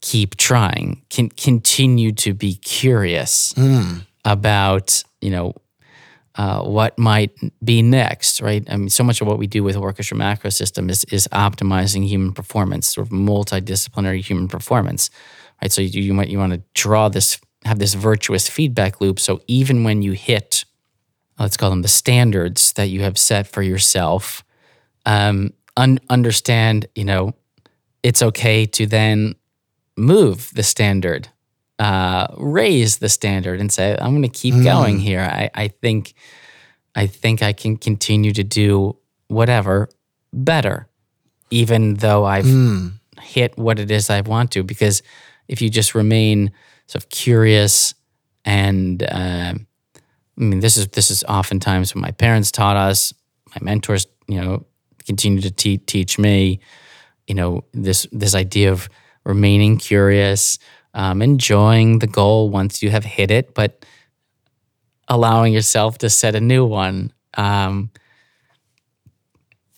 keep 0.00 0.36
trying. 0.36 1.02
Can 1.10 1.28
continue 1.30 2.12
to 2.12 2.34
be 2.34 2.54
curious 2.54 3.54
about 4.24 5.02
you 5.20 5.30
know 5.30 5.54
uh, 6.36 6.62
what 6.62 6.98
might 6.98 7.32
be 7.62 7.82
next, 7.82 8.40
right? 8.40 8.64
I 8.70 8.76
mean, 8.76 8.88
so 8.88 9.02
much 9.04 9.20
of 9.20 9.26
what 9.26 9.38
we 9.38 9.46
do 9.46 9.62
with 9.62 9.76
orchestra 9.76 10.16
macro 10.16 10.50
system 10.50 10.88
is 10.88 11.04
is 11.04 11.28
optimizing 11.32 12.06
human 12.06 12.32
performance, 12.32 12.94
sort 12.94 13.06
of 13.06 13.12
multidisciplinary 13.12 14.24
human 14.24 14.48
performance, 14.48 15.10
right? 15.60 15.72
So 15.72 15.82
you 15.82 16.00
you 16.00 16.14
might 16.14 16.28
you 16.28 16.38
want 16.38 16.52
to 16.52 16.62
draw 16.74 17.08
this, 17.08 17.38
have 17.64 17.78
this 17.78 17.94
virtuous 17.94 18.48
feedback 18.48 19.00
loop. 19.00 19.18
So 19.18 19.40
even 19.48 19.84
when 19.84 20.02
you 20.02 20.12
hit, 20.12 20.64
let's 21.38 21.56
call 21.56 21.70
them 21.70 21.82
the 21.82 21.88
standards 21.88 22.72
that 22.74 22.88
you 22.88 23.02
have 23.02 23.18
set 23.18 23.46
for 23.46 23.62
yourself, 23.62 24.44
um, 25.04 25.52
un- 25.76 26.00
understand, 26.08 26.86
you 26.94 27.04
know, 27.04 27.34
it's 28.02 28.22
okay 28.22 28.66
to 28.66 28.86
then 28.86 29.34
move 30.00 30.50
the 30.54 30.62
standard 30.62 31.28
uh, 31.80 32.26
raise 32.36 32.98
the 32.98 33.08
standard 33.08 33.58
and 33.58 33.72
say, 33.72 33.96
I'm 33.98 34.10
going 34.10 34.22
to 34.22 34.28
keep 34.28 34.54
going 34.62 34.98
here. 34.98 35.20
I, 35.20 35.50
I 35.54 35.68
think, 35.68 36.12
I 36.94 37.06
think 37.06 37.42
I 37.42 37.54
can 37.54 37.78
continue 37.78 38.32
to 38.32 38.44
do 38.44 38.98
whatever 39.28 39.88
better, 40.30 40.88
even 41.50 41.94
though 41.94 42.26
I've 42.26 42.44
hit 43.22 43.56
what 43.56 43.78
it 43.78 43.90
is 43.90 44.10
I 44.10 44.20
want 44.20 44.50
to. 44.52 44.62
Because 44.62 45.02
if 45.48 45.62
you 45.62 45.70
just 45.70 45.94
remain 45.94 46.52
sort 46.86 47.02
of 47.02 47.08
curious 47.08 47.94
and, 48.44 49.02
uh, 49.02 49.54
I 49.56 50.42
mean, 50.42 50.60
this 50.60 50.76
is 50.76 50.88
this 50.88 51.10
is 51.10 51.24
oftentimes 51.24 51.94
what 51.94 52.02
my 52.02 52.12
parents 52.12 52.50
taught 52.50 52.76
us. 52.76 53.12
My 53.54 53.58
mentors, 53.62 54.06
you 54.26 54.40
know, 54.40 54.64
continue 55.04 55.42
to 55.42 55.50
te- 55.50 55.78
teach 55.78 56.18
me. 56.18 56.60
You 57.26 57.34
know, 57.34 57.64
this 57.72 58.06
this 58.10 58.34
idea 58.34 58.72
of 58.72 58.88
remaining 59.24 59.78
curious, 59.78 60.58
um, 60.94 61.22
enjoying 61.22 61.98
the 62.00 62.06
goal 62.06 62.50
once 62.50 62.82
you 62.82 62.90
have 62.90 63.04
hit 63.04 63.30
it, 63.30 63.54
but 63.54 63.84
allowing 65.08 65.52
yourself 65.52 65.98
to 65.98 66.10
set 66.10 66.34
a 66.34 66.40
new 66.40 66.64
one. 66.64 67.12
Um, 67.34 67.90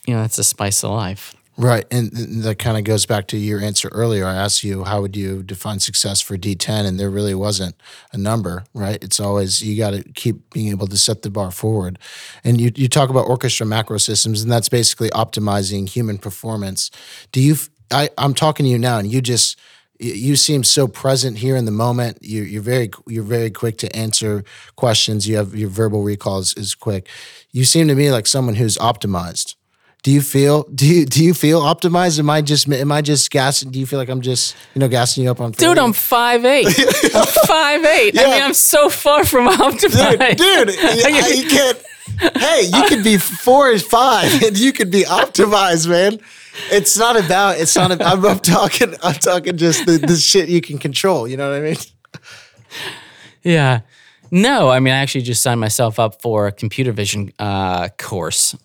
you 0.07 0.15
know, 0.15 0.23
that's 0.23 0.37
the 0.37 0.45
spice 0.45 0.83
of 0.83 0.91
life. 0.91 1.35
Right. 1.59 1.85
And 1.91 2.11
that 2.45 2.59
kind 2.59 2.79
of 2.79 2.85
goes 2.85 3.05
back 3.05 3.27
to 3.29 3.37
your 3.37 3.61
answer 3.61 3.89
earlier. 3.93 4.25
I 4.25 4.35
asked 4.35 4.65
you, 4.65 4.85
how 4.85 5.03
would 5.03 5.15
you 5.15 5.43
define 5.43 5.81
success 5.81 6.21
for 6.23 6.39
D10? 6.39 6.87
And 6.87 6.99
there 6.99 7.11
really 7.11 7.35
wasn't 7.35 7.77
a 8.11 8.17
number, 8.17 8.65
right? 8.73 8.99
It's 9.03 9.21
always, 9.21 9.63
you 9.63 9.77
got 9.77 9.91
to 9.91 10.03
keep 10.15 10.51
being 10.51 10.69
able 10.69 10.87
to 10.87 10.97
set 10.97 11.21
the 11.21 11.31
bar 11.31 11.51
forward. 11.51 11.99
And 12.43 12.59
you, 12.59 12.73
you 12.75 12.89
talk 12.89 13.11
about 13.11 13.29
orchestra 13.29 13.67
macro 13.67 13.99
systems, 13.99 14.43
and 14.43 14.51
that's 14.51 14.71
basically 14.71 15.11
optimizing 15.11 15.89
human 15.89 16.17
performance. 16.17 16.91
Do 17.33 17.41
you, 17.43 17.57
I, 17.93 18.09
I'm 18.19 18.35
talking 18.35 18.65
to 18.65 18.71
you 18.71 18.79
now, 18.79 18.99
and 18.99 19.11
you 19.11 19.21
just 19.21 19.59
you 20.03 20.35
seem 20.35 20.65
so 20.65 20.89
present 20.89 21.39
here 21.39 21.57
in 21.57 21.65
the 21.65 21.71
moment. 21.71 22.19
You, 22.23 22.43
you're 22.43 22.63
very, 22.63 22.91
you're 23.07 23.23
very 23.23 23.51
quick 23.51 23.79
to 23.79 23.97
answer 23.97 24.45
questions. 24.75 25.29
You 25.29 25.37
have 25.37 25.55
your 25.55 25.69
verbal 25.69 26.03
recall 26.03 26.41
is, 26.41 26.55
is 26.55 26.75
quick. 26.75 27.09
You 27.53 27.65
seem 27.65 27.89
to 27.89 27.95
me 27.95 28.11
like 28.11 28.27
someone 28.27 28.57
who's 28.57 28.77
optimized. 28.79 29.55
Do 30.03 30.11
you 30.11 30.21
feel 30.21 30.65
do 30.65 30.85
you 30.85 31.07
do 31.07 31.23
you 31.23 31.33
feel 31.33 31.61
optimized? 31.61 32.19
Am 32.19 32.29
I 32.29 32.43
just 32.43 32.69
am 32.69 32.91
I 32.91 33.03
just 33.03 33.31
gassing? 33.31 33.71
Do 33.71 33.79
you 33.79 33.87
feel 33.87 34.01
like 34.01 34.09
I'm 34.09 34.21
just 34.21 34.57
you 34.75 34.81
know 34.81 34.89
gassing 34.89 35.23
you 35.23 35.31
up 35.31 35.41
on 35.41 35.53
Dude, 35.53 35.79
I'm 35.79 35.93
five 35.93 36.45
eight. 36.45 36.67
I'm 37.15 37.27
five 37.47 37.85
eight. 37.85 38.19
I 38.19 38.25
mean, 38.25 38.43
I'm 38.43 38.55
so 38.55 38.89
far 38.89 39.25
from 39.25 39.47
optimized. 39.49 40.37
dude, 40.37 40.69
dude, 40.69 40.69
you, 41.39 41.43
you 41.43 41.49
can't. 41.49 41.83
Hey, 42.37 42.69
you 42.73 42.83
could 42.89 43.05
be 43.05 43.17
four 43.17 43.71
or 43.71 43.79
five, 43.79 44.43
and 44.43 44.59
you 44.59 44.73
could 44.73 44.91
be 44.91 45.05
optimized, 45.05 45.89
man. 45.89 46.19
It's 46.73 46.99
not 46.99 47.17
about. 47.17 47.59
It's 47.59 47.77
not. 47.77 47.93
About, 47.93 48.19
I'm, 48.19 48.27
I'm 48.27 48.39
talking. 48.41 48.97
I'm 49.05 49.15
talking 49.15 49.57
just 49.57 49.87
the, 49.87 49.99
the 49.99 50.17
shit 50.17 50.49
you 50.49 50.61
can 50.61 50.79
control. 50.79 51.29
You 51.29 51.37
know 51.37 51.49
what 51.49 51.59
I 51.59 51.61
mean? 51.61 51.77
Yeah. 53.45 53.81
No, 54.33 54.69
I 54.69 54.81
mean, 54.81 54.95
I 54.95 54.97
actually 54.97 55.23
just 55.23 55.43
signed 55.43 55.61
myself 55.61 56.01
up 56.01 56.23
for 56.23 56.49
a 56.49 56.53
computer 56.53 56.91
vision 56.91 57.33
uh, 57.39 57.89
course. 57.99 58.57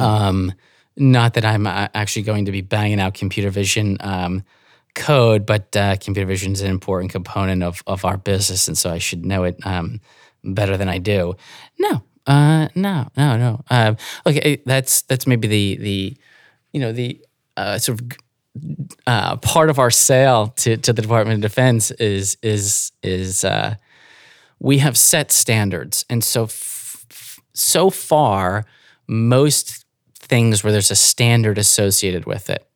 Um, 0.00 0.52
not 0.96 1.34
that 1.34 1.44
I'm 1.44 1.66
uh, 1.66 1.88
actually 1.94 2.22
going 2.22 2.46
to 2.46 2.52
be 2.52 2.60
banging 2.60 3.00
out 3.00 3.14
computer 3.14 3.50
vision 3.50 3.96
um, 4.00 4.42
code, 4.94 5.46
but 5.46 5.76
uh, 5.76 5.96
computer 5.96 6.26
vision 6.26 6.52
is 6.52 6.60
an 6.60 6.70
important 6.70 7.12
component 7.12 7.62
of, 7.62 7.82
of 7.86 8.04
our 8.04 8.16
business, 8.16 8.68
and 8.68 8.76
so 8.76 8.90
I 8.90 8.98
should 8.98 9.24
know 9.24 9.44
it 9.44 9.56
um, 9.64 10.00
better 10.44 10.76
than 10.76 10.88
I 10.88 10.98
do. 10.98 11.34
No, 11.78 12.02
uh, 12.26 12.68
no, 12.74 13.08
no, 13.16 13.36
no. 13.36 13.60
Um, 13.70 13.96
okay, 14.26 14.60
that's 14.66 15.02
that's 15.02 15.26
maybe 15.26 15.48
the 15.48 15.76
the 15.76 16.16
you 16.72 16.80
know 16.80 16.92
the 16.92 17.20
uh, 17.56 17.78
sort 17.78 18.00
of 18.00 18.08
uh, 19.06 19.36
part 19.36 19.70
of 19.70 19.78
our 19.78 19.90
sale 19.90 20.48
to, 20.48 20.76
to 20.76 20.92
the 20.92 21.02
Department 21.02 21.36
of 21.36 21.50
Defense 21.50 21.90
is 21.92 22.36
is 22.42 22.92
is 23.02 23.44
uh, 23.44 23.76
we 24.58 24.78
have 24.78 24.96
set 24.96 25.30
standards, 25.32 26.04
and 26.10 26.24
so 26.24 26.44
f- 26.44 27.38
so 27.54 27.90
far, 27.90 28.64
most 29.08 29.84
things 30.14 30.62
where 30.62 30.72
there's 30.72 30.90
a 30.90 30.96
standard 30.96 31.58
associated 31.58 32.26
with 32.26 32.50
it, 32.50 32.68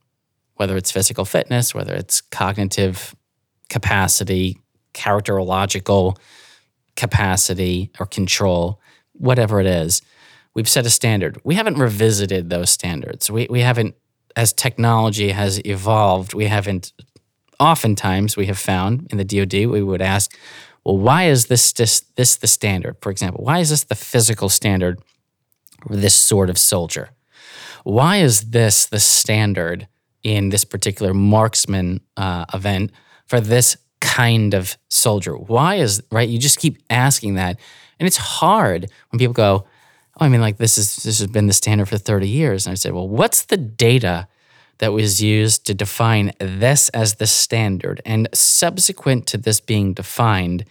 whether 0.57 0.77
it's 0.77 0.90
physical 0.90 1.25
fitness, 1.25 1.75
whether 1.75 1.95
it's 1.95 2.21
cognitive 2.21 3.14
capacity, 3.68 4.59
characterological 4.95 6.16
capacity 6.97 7.90
or 7.99 8.07
control, 8.07 8.81
whatever 9.12 9.61
it 9.61 9.66
is, 9.66 10.03
we've 10.55 10.68
set 10.68 10.87
a 10.87 10.90
standard. 10.90 11.38
We 11.45 11.55
haven't 11.55 11.79
revisited 11.79 12.51
those 12.51 12.71
standards. 12.71 13.31
We 13.31 13.47
we 13.51 13.61
haven't, 13.61 13.95
as 14.37 14.53
technology 14.53 15.31
has 15.31 15.64
evolved, 15.64 16.35
we 16.35 16.47
haven't. 16.47 16.92
Oftentimes, 17.61 18.37
we 18.37 18.47
have 18.47 18.59
found 18.59 19.07
in 19.11 19.18
the 19.18 19.25
DoD, 19.25 19.71
we 19.71 19.83
would 19.83 20.03
ask, 20.03 20.37
well, 20.85 20.97
why 20.97 21.25
is 21.25 21.47
this 21.47 21.73
this, 21.73 22.01
this 22.16 22.37
the 22.37 22.49
standard? 22.49 22.97
For 23.01 23.11
example, 23.11 23.45
why 23.45 23.61
is 23.61 23.71
this 23.71 23.85
the 23.85 23.95
physical 23.95 24.49
standard 24.49 24.99
this 25.88 26.14
sort 26.14 26.51
of 26.51 26.59
soldier? 26.59 27.11
Why 27.85 28.18
is 28.18 28.51
this 28.51 28.87
the 28.87 29.01
standard 29.01 29.88
in 30.23 30.51
this 30.51 30.64
particular 30.64 31.12
marksman 31.12 32.01
uh, 32.16 32.45
event 32.55 32.92
for 33.27 33.40
this 33.40 33.77
kind 34.01 34.55
of 34.55 34.77
soldier? 34.88 35.37
Why 35.37 35.77
is 35.77 36.03
right? 36.11 36.29
You 36.29 36.38
just 36.38 36.59
keep 36.59 36.83
asking 36.90 37.35
that, 37.35 37.59
and 37.99 38.07
it's 38.07 38.16
hard 38.16 38.90
when 39.11 39.18
people 39.18 39.35
go, 39.35 39.64
"Oh, 40.21 40.25
I 40.25 40.29
mean, 40.29 40.40
like 40.40 40.59
this 40.59 40.79
is 40.79 40.97
this 40.97 41.18
has 41.18 41.29
been 41.29 41.47
the 41.47 41.53
standard 41.53 41.88
for 41.88 41.99
thirty 41.99 42.29
years." 42.29 42.66
And 42.66 42.73
I 42.73 42.75
said, 42.75 42.92
"Well, 42.92 43.09
what's 43.09 43.45
the 43.45 43.57
data?" 43.57 44.29
That 44.79 44.92
was 44.92 45.23
used 45.23 45.64
to 45.66 45.75
define 45.75 46.33
this 46.40 46.88
as 46.88 47.14
the 47.14 47.27
standard. 47.29 48.01
And 48.05 48.29
subsequent 48.35 49.29
to 49.29 49.38
this 49.38 49.61
being 49.61 49.95
defined, 49.95 50.64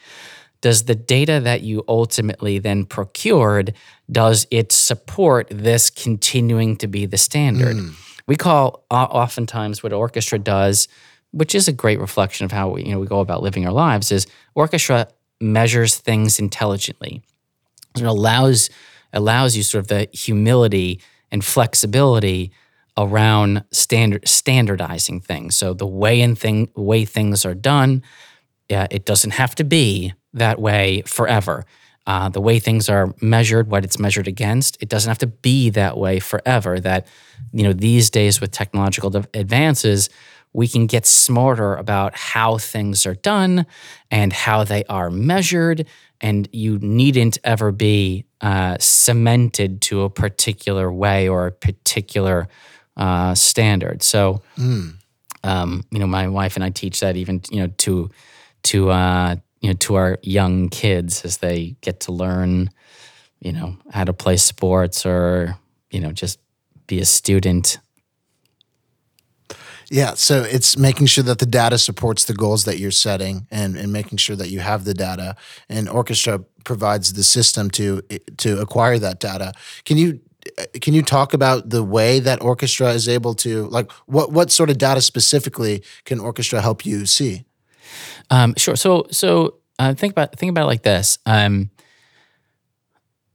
does 0.61 0.83
the 0.83 0.95
data 0.95 1.39
that 1.43 1.61
you 1.61 1.83
ultimately 1.87 2.59
then 2.59 2.85
procured 2.85 3.73
does 4.11 4.47
it 4.51 4.71
support 4.71 5.47
this 5.49 5.89
continuing 5.89 6.75
to 6.77 6.87
be 6.87 7.05
the 7.05 7.17
standard? 7.17 7.77
Hmm. 7.77 7.89
We 8.27 8.35
call 8.35 8.85
oftentimes 8.89 9.83
what 9.83 9.93
orchestra 9.93 10.39
does 10.39 10.87
which 11.31 11.55
is 11.55 11.67
a 11.67 11.73
great 11.73 11.99
reflection 11.99 12.45
of 12.45 12.51
how 12.51 12.69
we, 12.69 12.83
you 12.83 12.91
know, 12.91 12.99
we 12.99 13.07
go 13.07 13.21
about 13.21 13.41
living 13.41 13.65
our 13.65 13.71
lives 13.71 14.11
is 14.11 14.27
orchestra 14.53 15.07
measures 15.39 15.97
things 15.97 16.39
intelligently. 16.39 17.23
It 17.95 18.03
allows 18.03 18.69
allows 19.13 19.57
you 19.57 19.63
sort 19.63 19.81
of 19.83 19.87
the 19.87 20.07
humility 20.13 21.01
and 21.31 21.43
flexibility 21.43 22.51
around 22.97 23.63
standard 23.71 24.27
standardizing 24.27 25.21
things. 25.21 25.55
So 25.55 25.73
the 25.73 25.87
way 25.87 26.21
in 26.21 26.35
thing 26.35 26.69
way 26.75 27.05
things 27.05 27.45
are 27.45 27.55
done 27.55 28.03
yeah, 28.69 28.87
it 28.89 29.05
doesn't 29.05 29.31
have 29.31 29.53
to 29.55 29.65
be 29.65 30.13
that 30.33 30.59
way 30.59 31.01
forever. 31.05 31.65
Uh, 32.07 32.29
the 32.29 32.41
way 32.41 32.59
things 32.59 32.89
are 32.89 33.13
measured, 33.21 33.69
what 33.69 33.83
it's 33.83 33.99
measured 33.99 34.27
against, 34.27 34.75
it 34.81 34.89
doesn't 34.89 35.09
have 35.09 35.19
to 35.19 35.27
be 35.27 35.69
that 35.69 35.97
way 35.97 36.19
forever. 36.19 36.79
That, 36.79 37.05
you 37.53 37.63
know, 37.63 37.73
these 37.73 38.09
days 38.09 38.41
with 38.41 38.51
technological 38.51 39.15
advances, 39.33 40.09
we 40.51 40.67
can 40.67 40.87
get 40.87 41.05
smarter 41.05 41.75
about 41.75 42.15
how 42.15 42.57
things 42.57 43.05
are 43.05 43.15
done 43.15 43.65
and 44.09 44.33
how 44.33 44.63
they 44.63 44.83
are 44.85 45.09
measured. 45.11 45.85
And 46.19 46.49
you 46.51 46.79
needn't 46.79 47.37
ever 47.43 47.71
be 47.71 48.25
uh, 48.41 48.77
cemented 48.79 49.81
to 49.83 50.01
a 50.01 50.09
particular 50.09 50.91
way 50.91 51.29
or 51.29 51.47
a 51.47 51.51
particular 51.51 52.47
uh, 52.97 53.35
standard. 53.35 54.03
So, 54.03 54.41
um, 55.43 55.83
you 55.91 55.99
know, 55.99 56.07
my 56.07 56.27
wife 56.27 56.55
and 56.55 56.63
I 56.63 56.69
teach 56.71 56.99
that 56.99 57.15
even, 57.15 57.41
you 57.51 57.61
know, 57.61 57.67
to 57.77 58.09
to 58.63 58.89
uh, 58.89 59.35
you 59.61 59.69
know 59.69 59.75
to 59.75 59.95
our 59.95 60.17
young 60.21 60.69
kids 60.69 61.23
as 61.23 61.37
they 61.37 61.75
get 61.81 62.01
to 62.01 62.11
learn, 62.11 62.69
you 63.39 63.51
know, 63.51 63.77
how 63.91 64.03
to 64.03 64.13
play 64.13 64.37
sports 64.37 65.05
or 65.05 65.57
you 65.91 65.99
know 65.99 66.11
just 66.11 66.39
be 66.87 66.99
a 66.99 67.05
student. 67.05 67.79
Yeah, 69.89 70.13
so 70.13 70.43
it's 70.43 70.77
making 70.77 71.07
sure 71.07 71.23
that 71.25 71.39
the 71.39 71.45
data 71.45 71.77
supports 71.77 72.23
the 72.23 72.33
goals 72.33 72.63
that 72.63 72.79
you're 72.79 72.91
setting, 72.91 73.45
and, 73.51 73.75
and 73.75 73.91
making 73.91 74.19
sure 74.19 74.37
that 74.37 74.49
you 74.49 74.61
have 74.61 74.85
the 74.85 74.93
data. 74.93 75.35
And 75.67 75.89
Orchestra 75.89 76.39
provides 76.63 77.13
the 77.13 77.23
system 77.23 77.69
to 77.71 78.01
to 78.37 78.59
acquire 78.61 78.99
that 78.99 79.19
data. 79.19 79.53
Can 79.83 79.97
you 79.97 80.21
can 80.81 80.93
you 80.93 81.01
talk 81.01 81.33
about 81.33 81.69
the 81.69 81.83
way 81.83 82.19
that 82.19 82.41
orchestra 82.41 82.91
is 82.93 83.07
able 83.07 83.35
to 83.35 83.67
like 83.67 83.91
what 84.07 84.31
what 84.31 84.51
sort 84.51 84.69
of 84.69 84.77
data 84.77 85.01
specifically 85.01 85.83
can 86.05 86.19
orchestra 86.19 86.61
help 86.61 86.85
you 86.85 87.05
see? 87.05 87.45
Um, 88.31 88.53
sure. 88.57 88.75
So 88.75 89.05
so 89.11 89.57
uh, 89.77 89.93
think 89.93 90.11
about 90.13 90.37
think 90.39 90.49
about 90.49 90.63
it 90.63 90.67
like 90.67 90.83
this. 90.83 91.19
Um, 91.25 91.69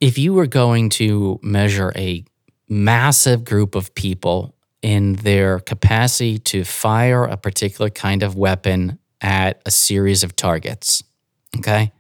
if 0.01 0.19
you 0.19 0.35
were 0.35 0.47
going 0.47 0.89
to 0.91 1.39
measure 1.43 1.93
a 1.95 2.25
massive 2.69 3.45
group 3.45 3.75
of 3.75 3.95
people 3.95 4.55
in 4.83 5.15
their 5.15 5.61
capacity 5.61 6.39
to 6.39 6.65
fire 6.65 7.25
a 7.25 7.37
particular 7.37 7.91
kind 7.91 8.23
of 8.23 8.37
weapon 8.37 8.99
at 9.21 9.61
a 9.67 9.71
series 9.71 10.23
of 10.23 10.35
targets, 10.35 11.03
okay, 11.59 11.93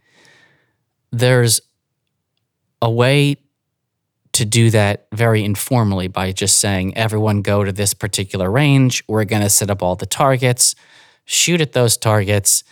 there's 1.13 1.61
a 2.83 2.91
way 2.91 3.37
to 4.33 4.45
do 4.45 4.71
that 4.71 5.07
very 5.13 5.43
informally 5.43 6.09
by 6.09 6.31
just 6.31 6.59
saying, 6.59 6.97
everyone 6.97 7.41
go 7.41 7.65
to 7.65 7.73
this 7.73 7.95
particular 7.95 8.51
range. 8.51 9.03
We're 9.09 9.25
going 9.25 9.43
to 9.43 9.49
set 9.49 9.71
up 9.71 9.83
all 9.83 9.97
the 9.97 10.07
targets, 10.07 10.75
shoot 11.25 11.63
at 11.63 11.73
those 11.73 11.97
targets, 11.97 12.63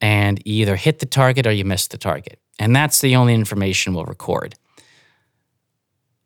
and 0.00 0.40
you 0.44 0.62
either 0.62 0.76
hit 0.76 0.98
the 0.98 1.06
target 1.06 1.46
or 1.46 1.52
you 1.52 1.64
miss 1.64 1.86
the 1.88 1.98
target. 1.98 2.38
And 2.58 2.74
that's 2.74 3.00
the 3.00 3.16
only 3.16 3.34
information 3.34 3.94
we'll 3.94 4.04
record. 4.04 4.54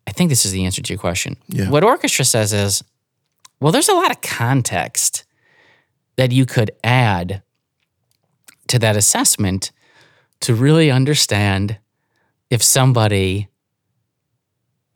I 0.07 0.11
think 0.11 0.29
this 0.29 0.45
is 0.45 0.51
the 0.51 0.65
answer 0.65 0.81
to 0.81 0.93
your 0.93 0.99
question. 0.99 1.37
Yeah. 1.47 1.69
What 1.69 1.83
orchestra 1.83 2.25
says 2.25 2.53
is, 2.53 2.83
well, 3.59 3.71
there's 3.71 3.89
a 3.89 3.93
lot 3.93 4.11
of 4.11 4.21
context 4.21 5.25
that 6.17 6.31
you 6.31 6.45
could 6.45 6.71
add 6.83 7.41
to 8.67 8.79
that 8.79 8.95
assessment 8.95 9.71
to 10.41 10.53
really 10.53 10.91
understand 10.91 11.77
if 12.49 12.61
somebody 12.61 13.47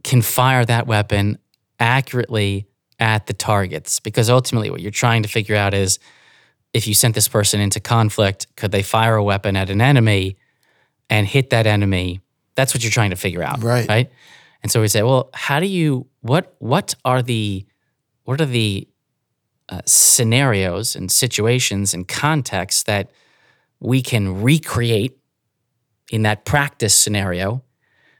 can 0.03 0.21
fire 0.21 0.65
that 0.65 0.87
weapon 0.87 1.37
accurately 1.79 2.67
at 2.99 3.27
the 3.27 3.33
targets. 3.33 3.99
Because 3.99 4.29
ultimately, 4.29 4.69
what 4.69 4.81
you're 4.81 4.91
trying 4.91 5.23
to 5.23 5.29
figure 5.29 5.55
out 5.55 5.73
is 5.73 5.99
if 6.73 6.87
you 6.87 6.93
sent 6.93 7.15
this 7.15 7.27
person 7.27 7.59
into 7.59 7.79
conflict, 7.79 8.47
could 8.55 8.71
they 8.71 8.83
fire 8.83 9.15
a 9.15 9.23
weapon 9.23 9.55
at 9.55 9.69
an 9.69 9.81
enemy 9.81 10.37
and 11.09 11.27
hit 11.27 11.49
that 11.49 11.65
enemy? 11.65 12.21
That's 12.55 12.73
what 12.73 12.83
you're 12.83 12.91
trying 12.91 13.09
to 13.09 13.15
figure 13.15 13.43
out. 13.43 13.63
Right. 13.63 13.87
Right. 13.87 14.11
And 14.61 14.71
so 14.71 14.81
we 14.81 14.87
say, 14.87 15.01
well, 15.03 15.29
how 15.33 15.59
do 15.59 15.65
you, 15.65 16.07
what, 16.21 16.55
what 16.59 16.95
are 17.05 17.21
the, 17.21 17.65
what 18.23 18.41
are 18.41 18.45
the 18.45 18.87
uh, 19.69 19.81
scenarios 19.85 20.95
and 20.95 21.11
situations 21.11 21.93
and 21.93 22.07
contexts 22.07 22.83
that 22.83 23.09
we 23.79 24.01
can 24.01 24.41
recreate 24.41 25.17
in 26.11 26.23
that 26.23 26.43
practice 26.43 26.95
scenario 26.95 27.63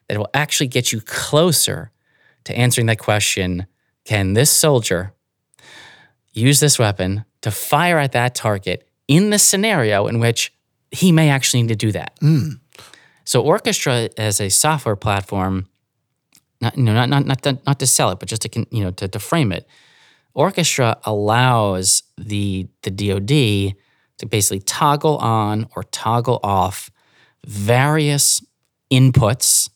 that 0.08 0.18
will 0.18 0.30
actually 0.34 0.68
get 0.68 0.92
you 0.92 1.02
closer 1.02 1.92
to 2.46 2.58
answering 2.58 2.88
that 2.88 3.00
question 3.00 3.68
can 4.06 4.34
this 4.34 4.50
soldier 4.50 5.14
use 6.34 6.60
this 6.60 6.80
weapon 6.80 7.26
to 7.42 7.52
fire 7.52 7.98
at 7.98 8.12
that 8.12 8.36
target 8.36 8.88
in 9.08 9.30
the 9.30 9.40
scenario 9.40 10.08
in 10.08 10.20
which 10.20 10.54
he 10.92 11.12
may 11.12 11.30
actually 11.30 11.62
need 11.62 11.70
to 11.70 11.76
do 11.76 11.92
that. 11.92 12.14
Hmm. 12.20 12.54
So 13.24 13.42
orchestra 13.42 14.10
as 14.18 14.42
a 14.42 14.50
software 14.50 14.96
platform 14.96 15.68
not 16.62 16.78
you 16.78 16.84
know 16.84 16.94
not 16.94 17.10
not 17.10 17.26
not 17.26 17.42
to, 17.44 17.60
not 17.66 17.80
to 17.80 17.88
sell 17.88 18.10
it 18.12 18.20
but 18.20 18.28
just 18.28 18.42
to 18.44 18.66
you 18.72 18.84
know 18.84 18.92
to, 18.92 19.08
to 19.08 19.20
frame 19.20 19.52
it 19.52 19.68
orchestra 20.34 20.98
allows 21.04 22.04
the 22.18 22.68
the 22.84 22.92
DoD 22.92 23.76
to 24.18 24.26
basically 24.26 24.60
toggle 24.60 25.18
on 25.18 25.68
or 25.76 25.84
toggle 25.84 26.40
off 26.44 26.92
various 27.46 28.44
inputs 28.92 29.70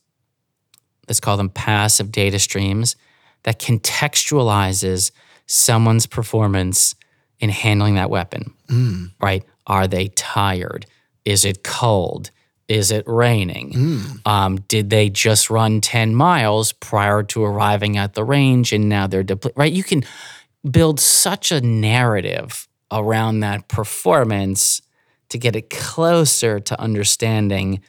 let's 1.08 1.19
call 1.19 1.38
them 1.38 1.49
passive 1.49 2.12
data 2.12 2.39
streams 2.39 2.95
that 3.43 3.60
contextualizes 3.60 5.12
someone's 5.45 6.06
performance 6.06 6.95
in 7.44 7.50
handling 7.50 7.96
that 7.96 8.10
weapon 8.10 8.54
mm. 8.70 9.12
right? 9.22 9.44
Are 9.68 9.86
they 9.86 10.08
tired? 10.08 10.86
Is 11.26 11.44
it 11.44 11.62
cold? 11.62 12.32
Is 12.70 12.90
it 12.90 13.04
raining? 13.06 13.74
Mm. 13.74 14.26
Um, 14.26 14.56
did 14.70 14.90
they 14.90 15.10
just 15.10 15.50
run 15.50 15.82
10 15.82 16.16
miles 16.16 16.72
prior 16.72 17.22
to 17.24 17.44
arriving 17.44 17.98
at 17.98 18.14
the 18.14 18.24
range 18.24 18.72
and 18.72 18.88
now 18.88 19.08
they're 19.08 19.24
depleted 19.24 19.58
right? 19.58 19.74
You 19.74 19.84
can 19.84 20.04
build 20.72 21.02
such 21.02 21.52
a 21.52 21.60
narrative 21.60 22.66
around 22.90 23.42
that 23.42 23.68
performance 23.68 24.82
to 25.28 25.38
get 25.38 25.58
it 25.58 25.70
closer 25.70 26.62
to 26.62 26.80
understanding 26.80 27.82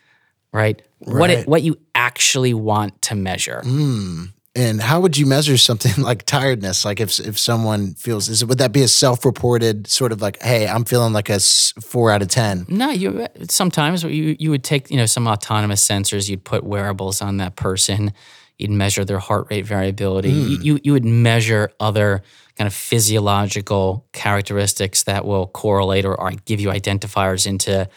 right, 0.53 0.83
what 0.99 1.31
Right. 1.31 1.38
it 1.38 1.47
what 1.47 1.62
you 1.62 1.77
actually 1.95 2.55
want 2.55 3.01
to 3.03 3.14
measure 3.14 3.62
mm. 3.64 4.33
And 4.57 4.81
how 4.81 5.01
would 5.01 5.19
you 5.19 5.27
measure 5.27 5.57
something 5.57 5.93
like 6.05 6.25
tiredness? 6.25 6.85
Like 6.85 7.01
if 7.01 7.19
if 7.19 7.38
someone 7.38 7.95
feels 7.95 8.29
is 8.29 8.43
it 8.43 8.49
would 8.49 8.59
that 8.59 8.73
be 8.73 8.83
a 8.83 8.88
self-reported 8.88 9.87
sort 9.87 10.12
of 10.12 10.23
like, 10.23 10.40
hey, 10.40 10.69
I'm 10.69 10.85
feeling 10.85 11.12
like 11.12 11.29
a 11.29 11.40
four 11.40 12.11
out 12.11 12.23
of 12.23 12.29
ten? 12.29 12.67
No, 12.69 12.90
you 12.90 13.27
sometimes 13.49 14.05
you 14.05 14.37
you 14.38 14.51
would 14.51 14.64
take 14.64 14.90
you 14.90 14.97
know 14.97 15.07
some 15.07 15.27
autonomous 15.27 15.87
sensors. 15.87 16.29
You'd 16.29 16.45
put 16.45 16.64
wearables 16.64 17.21
on 17.21 17.38
that 17.38 17.57
person. 17.57 18.12
You'd 18.59 18.71
measure 18.71 19.05
their 19.05 19.19
heart 19.19 19.49
rate 19.51 19.67
variability. 19.67 20.31
You, 20.31 20.57
hmm. 20.57 20.62
you 20.62 20.81
you 20.85 20.93
would 20.93 21.05
measure 21.05 21.73
other 21.81 22.23
kind 22.57 22.69
of 22.69 22.75
physiological 22.75 24.07
characteristics 24.12 25.03
that 25.05 25.25
will 25.25 25.49
correlate 25.49 26.05
or, 26.05 26.14
or 26.21 26.31
give 26.45 26.61
you 26.61 26.69
identifiers 26.69 27.47
into, 27.47 27.88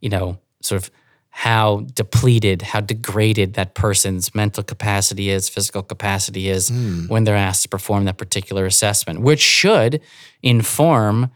you 0.00 0.08
know, 0.08 0.38
sort 0.60 0.82
of 0.82 0.90
how 1.38 1.84
depleted, 1.92 2.62
how 2.62 2.80
degraded 2.80 3.52
that 3.54 3.74
person's 3.74 4.34
mental 4.34 4.62
capacity 4.64 5.28
is, 5.28 5.50
physical 5.50 5.82
capacity 5.82 6.48
is 6.48 6.70
when 7.08 7.24
they're 7.24 7.36
asked 7.36 7.62
to 7.64 7.68
perform 7.68 8.06
that 8.06 8.16
particular 8.16 8.64
assessment, 8.64 9.20
which 9.20 9.40
should 9.40 10.00
inform 10.42 11.30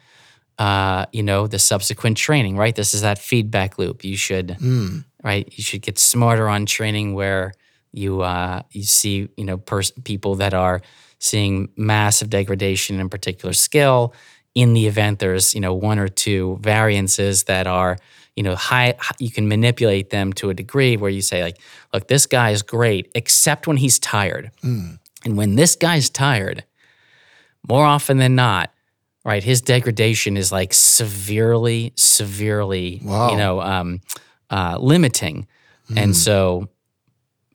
uh, 0.58 1.04
you 1.12 1.22
know, 1.22 1.46
the 1.46 1.58
subsequent 1.58 2.16
training, 2.16 2.56
right? 2.56 2.74
This 2.76 2.92
is 2.94 3.00
that 3.02 3.18
feedback 3.18 3.78
loop. 3.78 4.04
You 4.04 4.16
should, 4.16 4.56
right? 5.22 5.46
You 5.56 5.62
should 5.62 5.82
get 5.82 5.98
smarter 5.98 6.48
on 6.48 6.66
training 6.66 7.14
where 7.14 7.52
you 7.92 8.20
uh, 8.22 8.62
you 8.70 8.84
see, 8.84 9.28
you 9.36 9.44
know, 9.44 9.58
pers- 9.58 9.92
people 10.04 10.34
that 10.36 10.54
are 10.54 10.80
seeing 11.18 11.68
massive 11.76 12.28
degradation 12.30 13.00
in 13.00 13.08
particular 13.08 13.52
skill. 13.54 14.14
In 14.54 14.74
the 14.74 14.86
event 14.86 15.18
there's, 15.18 15.54
you 15.54 15.60
know, 15.60 15.74
one 15.74 15.98
or 15.98 16.08
two 16.08 16.58
variances 16.60 17.44
that 17.44 17.66
are, 17.66 17.96
you 18.36 18.42
know, 18.42 18.54
high, 18.54 18.94
you 19.18 19.30
can 19.30 19.48
manipulate 19.48 20.10
them 20.10 20.32
to 20.34 20.50
a 20.50 20.54
degree 20.54 20.96
where 20.96 21.10
you 21.10 21.20
say, 21.22 21.42
like, 21.42 21.58
look, 21.92 22.08
this 22.08 22.26
guy 22.26 22.50
is 22.50 22.62
great, 22.62 23.10
except 23.14 23.66
when 23.66 23.76
he's 23.76 23.98
tired. 23.98 24.50
And 24.62 24.98
when 25.36 25.56
this 25.56 25.76
guy's 25.76 26.08
tired, 26.08 26.64
more 27.68 27.84
often 27.84 28.16
than 28.18 28.34
not, 28.34 28.72
right, 29.24 29.42
his 29.44 29.60
degradation 29.60 30.36
is 30.36 30.50
like 30.50 30.72
severely, 30.72 31.92
severely, 31.96 33.00
Wow. 33.04 33.30
you 33.32 33.36
know, 33.36 33.60
um, 33.60 34.00
uh, 34.48 34.78
limiting. 34.80 35.46
And 35.96 36.16
so 36.16 36.68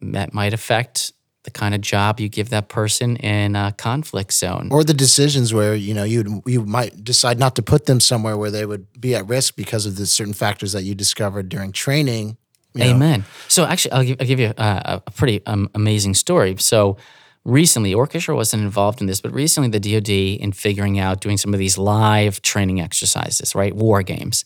that 0.02 0.34
might 0.34 0.54
affect 0.54 1.14
the 1.46 1.52
kind 1.52 1.74
of 1.74 1.82
job 1.82 2.20
you 2.20 2.28
give 2.28 2.50
that 2.50 2.68
person 2.68 3.16
in 3.18 3.56
a 3.56 3.72
conflict 3.72 4.34
zone. 4.34 4.68
Or 4.72 4.84
the 4.84 4.94
decisions 4.94 5.54
where 5.54 5.76
you 5.76 5.94
know 5.94 6.04
you 6.04 6.44
you 6.46 6.66
might 6.66 7.04
decide 7.04 7.40
not 7.40 7.56
to 7.56 7.62
put 7.62 7.86
them 7.86 8.00
somewhere 8.00 8.36
where 8.38 8.52
they 8.52 8.66
would 8.66 8.86
be 9.00 9.16
at 9.16 9.28
risk 9.28 9.56
because 9.56 9.86
of 9.86 9.96
the 9.96 10.06
certain 10.06 10.34
factors 10.34 10.74
that 10.74 10.84
you 10.84 10.94
discovered 10.94 11.48
during 11.48 11.72
training. 11.72 12.38
you 12.74 12.84
know. 12.84 12.90
Amen. 12.92 13.26
So 13.48 13.64
actually, 13.64 13.94
I'll 13.94 14.04
give, 14.04 14.18
I'll 14.20 14.28
give 14.28 14.40
you 14.40 14.54
a, 14.58 15.02
a 15.08 15.12
pretty 15.12 15.46
um, 15.46 15.70
amazing 15.74 16.16
story. 16.16 16.56
So 16.58 16.98
recently, 17.46 17.94
orchestra 17.94 18.36
wasn't 18.36 18.64
involved 18.64 19.00
in 19.00 19.08
this, 19.08 19.22
but 19.22 19.32
recently 19.34 19.70
the 19.70 19.80
DoD 19.80 20.10
in 20.42 20.52
figuring 20.52 21.00
out 21.00 21.22
doing 21.22 21.38
some 21.38 21.54
of 21.54 21.60
these 21.60 21.78
live 21.78 22.42
training 22.42 22.82
exercises, 22.82 23.56
right, 23.56 23.74
war 23.74 24.04
games. 24.04 24.44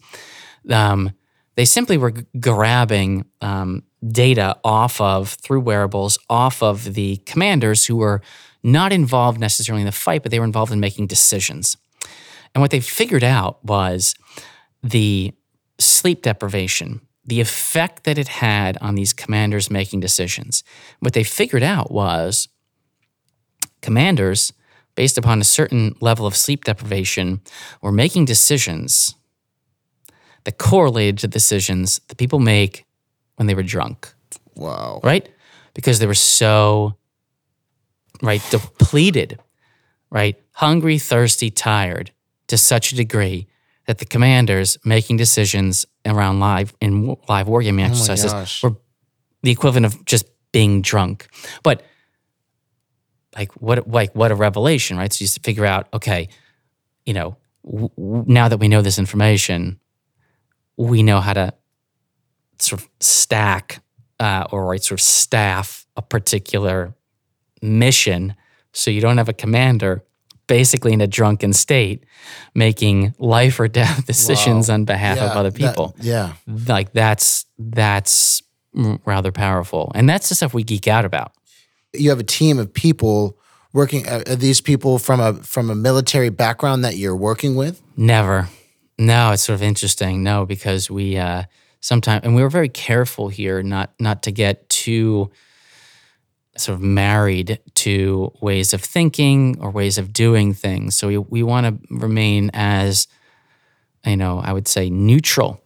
Um, 0.70 1.12
they 1.56 1.66
simply 1.66 1.98
were 1.98 2.14
grabbing 2.40 3.26
um, 3.42 3.84
data 4.08 4.58
off 4.64 5.00
of 5.02 5.30
through 5.30 5.60
wearables 5.60 6.18
off 6.30 6.64
of 6.64 6.94
the 6.94 7.18
commanders 7.26 7.86
who 7.86 7.98
were 7.98 8.22
not 8.64 8.92
involved 8.94 9.40
necessarily 9.40 9.82
in 9.82 9.86
the 9.86 9.92
fight, 9.92 10.24
but 10.24 10.32
they 10.32 10.40
were 10.40 10.46
involved 10.46 10.72
in 10.72 10.80
making 10.80 11.08
decisions. 11.08 11.78
And 12.54 12.62
what 12.62 12.72
they 12.72 12.80
figured 12.80 13.24
out 13.24 13.64
was 13.64 14.16
the 14.82 15.34
sleep 15.80 16.22
deprivation, 16.22 17.02
the 17.26 17.42
effect 17.42 18.04
that 18.06 18.18
it 18.18 18.28
had 18.28 18.78
on 18.82 18.96
these 18.96 19.14
commanders 19.14 19.70
making 19.70 20.00
decisions. 20.00 20.64
What 21.00 21.14
they 21.14 21.24
figured 21.24 21.64
out 21.64 21.92
was 21.92 22.48
commanders, 23.82 24.52
based 24.96 25.18
upon 25.18 25.40
a 25.40 25.46
certain 25.46 25.96
level 26.02 26.26
of 26.26 26.36
sleep 26.36 26.66
deprivation, 26.66 27.42
were 27.82 27.92
making 27.92 28.26
decisions 28.26 29.16
that 30.44 30.58
correlated 30.58 31.18
to 31.20 31.28
decisions 31.28 32.00
that 32.08 32.18
people 32.18 32.40
make 32.40 32.86
when 33.40 33.48
they 33.48 33.56
were 33.56 33.64
drunk 33.64 34.14
Wow. 34.56 35.00
right? 35.04 35.28
Because 35.74 36.00
they 36.00 36.06
were 36.06 36.14
so 36.14 36.96
right 38.22 38.42
depleted, 38.52 39.40
right? 40.12 40.36
Hungry, 40.52 41.00
thirsty, 41.00 41.50
tired 41.50 42.12
to 42.48 42.58
such 42.58 42.92
a 42.92 42.96
degree 42.96 43.48
that 43.88 44.00
the 44.00 44.06
commanders 44.06 44.78
making 44.84 45.16
decisions 45.18 45.86
around 46.06 46.42
live 46.42 46.74
in 46.82 47.16
live 47.30 47.48
wargaming 47.48 47.84
oh 47.84 47.86
exercises 47.92 48.34
gosh. 48.34 48.62
were 48.64 48.76
the 49.44 49.52
equivalent 49.52 49.86
of 49.86 50.04
just 50.06 50.26
being 50.52 50.82
drunk. 50.82 51.28
But 51.64 51.82
like 53.38 53.54
what 53.62 53.88
like 53.88 54.14
what 54.14 54.32
a 54.32 54.36
revelation, 54.36 54.98
right? 54.98 55.14
So 55.14 55.24
you 55.24 55.28
figure 55.28 55.66
out, 55.66 55.88
okay, 55.94 56.28
you 57.06 57.14
know, 57.14 57.38
w- 57.64 57.90
now 58.28 58.50
that 58.50 58.58
we 58.58 58.68
know 58.68 58.82
this 58.82 59.00
information, 59.00 59.80
we 60.76 61.02
know 61.04 61.22
how 61.22 61.34
to 61.34 61.54
sort 62.60 62.82
of 62.82 62.90
stack 63.00 63.82
uh, 64.20 64.46
or 64.52 64.66
right, 64.68 64.84
sort 64.84 65.00
of 65.00 65.04
staff 65.04 65.86
a 65.96 66.02
particular 66.02 66.94
mission, 67.62 68.36
so 68.74 68.92
you 68.92 69.02
don't 69.02 69.18
have 69.18 69.30
a 69.30 69.34
commander 69.34 70.04
basically 70.48 70.94
in 70.94 71.02
a 71.02 71.08
drunken 71.08 71.54
state 71.54 72.04
making 72.56 73.14
life 73.20 73.60
or 73.60 73.68
death 73.68 74.06
decisions 74.08 74.68
Wow. 74.68 74.76
on 74.76 74.86
behalf 74.86 75.18
of 75.20 75.24
Yeah, 75.34 75.40
other 75.40 75.50
that- 75.52 75.58
people 75.60 75.96
yeah. 76.00 76.34
like 76.68 76.92
that's 76.92 77.46
that's 77.60 78.42
rather 79.06 79.32
powerful 79.32 79.92
and 79.96 80.08
that's 80.10 80.30
the 80.30 80.36
stuff 80.36 80.54
we 80.54 80.64
geek 80.64 80.88
out 80.88 81.06
about 81.06 81.34
You 81.94 82.10
have 82.10 82.20
a 82.20 82.24
team 82.24 82.58
of 82.60 82.74
people 82.74 83.38
working. 83.74 84.08
Uh, 84.08 84.24
are 84.28 84.36
these 84.36 84.60
people 84.62 84.98
from 85.00 85.20
a 85.20 85.34
from 85.44 85.70
a 85.70 85.76
military 85.76 86.30
background 86.30 86.84
that 86.84 86.98
you're 86.98 87.16
working 87.16 87.56
with? 87.56 87.82
never 87.96 88.48
no 88.98 89.32
it's 89.32 89.44
sort 89.44 89.56
of 89.56 89.62
interesting 89.64 90.24
no 90.24 90.46
because 90.48 90.90
we 90.90 91.16
uh 91.18 91.44
sometimes 91.82 92.24
and 92.24 92.36
we 92.36 92.42
were 92.42 92.50
very 92.50 92.70
careful 92.70 93.30
here 93.30 93.62
not 93.64 93.92
not 94.00 94.24
to 94.24 94.32
get 94.32 94.68
too 94.70 95.30
sort 96.58 96.76
of 96.76 96.82
married 96.82 97.60
to 97.74 98.32
ways 98.42 98.74
of 98.74 98.82
thinking 98.82 99.58
or 99.62 99.72
ways 99.72 99.98
of 99.98 100.12
doing 100.12 100.54
things 100.54 100.96
so 100.96 101.08
we, 101.08 101.18
we 101.18 101.44
want 101.44 101.66
to 101.66 101.96
remain 101.96 102.50
as 102.54 103.08
you 104.06 104.18
know 104.18 104.40
i 104.40 104.52
would 104.52 104.68
say 104.68 104.90
neutral 104.90 105.62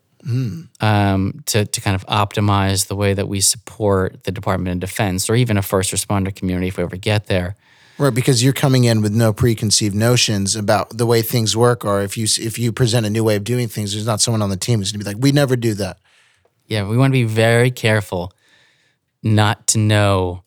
um, 0.79 1.41
to, 1.47 1.65
to 1.65 1.81
kind 1.81 1.95
of 1.95 2.05
optimize 2.07 2.87
the 2.87 2.95
way 2.95 3.13
that 3.13 3.27
we 3.27 3.41
support 3.41 4.23
the 4.23 4.31
Department 4.31 4.81
of 4.83 4.89
Defense 4.89 5.29
or 5.29 5.35
even 5.35 5.57
a 5.57 5.61
first 5.61 5.91
responder 5.91 6.33
community 6.33 6.67
if 6.69 6.77
we 6.77 6.83
ever 6.83 6.95
get 6.95 7.27
there. 7.27 7.55
Right, 7.97 8.13
because 8.13 8.43
you're 8.43 8.53
coming 8.53 8.85
in 8.85 9.01
with 9.01 9.13
no 9.13 9.33
preconceived 9.33 9.95
notions 9.95 10.55
about 10.55 10.97
the 10.97 11.05
way 11.05 11.21
things 11.21 11.55
work, 11.55 11.85
or 11.85 12.01
if 12.01 12.17
you 12.17 12.25
if 12.39 12.57
you 12.57 12.71
present 12.71 13.05
a 13.05 13.09
new 13.09 13.23
way 13.23 13.35
of 13.35 13.43
doing 13.43 13.67
things, 13.67 13.93
there's 13.93 14.05
not 14.05 14.19
someone 14.19 14.41
on 14.41 14.49
the 14.49 14.57
team 14.57 14.79
who's 14.79 14.91
gonna 14.91 15.03
be 15.03 15.09
like, 15.09 15.21
"We 15.21 15.31
never 15.31 15.55
do 15.55 15.73
that." 15.75 15.97
Yeah, 16.67 16.87
we 16.87 16.97
want 16.97 17.11
to 17.11 17.19
be 17.19 17.23
very 17.23 17.69
careful 17.69 18.31
not 19.21 19.67
to 19.67 19.77
know 19.77 20.43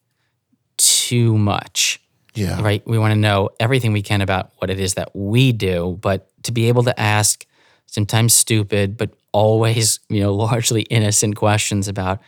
too 0.76 1.38
much, 1.38 2.00
Yeah, 2.35 2.61
right? 2.61 2.87
We 2.87 2.98
want 2.98 3.12
to 3.12 3.18
know 3.18 3.50
everything 3.61 3.92
we 3.92 4.02
can 4.02 4.20
about 4.20 4.50
what 4.59 4.70
it 4.70 4.80
is 4.80 4.94
that 4.94 5.14
we 5.14 5.52
do, 5.52 5.98
but 6.00 6.28
to 6.44 6.52
be 6.52 6.68
able 6.68 6.82
to 6.85 7.00
ask 7.00 7.46
sometimes 7.87 8.35
stupid, 8.35 8.96
but 8.96 9.11
always, 9.32 10.00
you 10.09 10.20
know, 10.20 10.35
largely 10.48 10.82
innocent 10.82 11.37
questions 11.37 11.88
about 11.88 12.20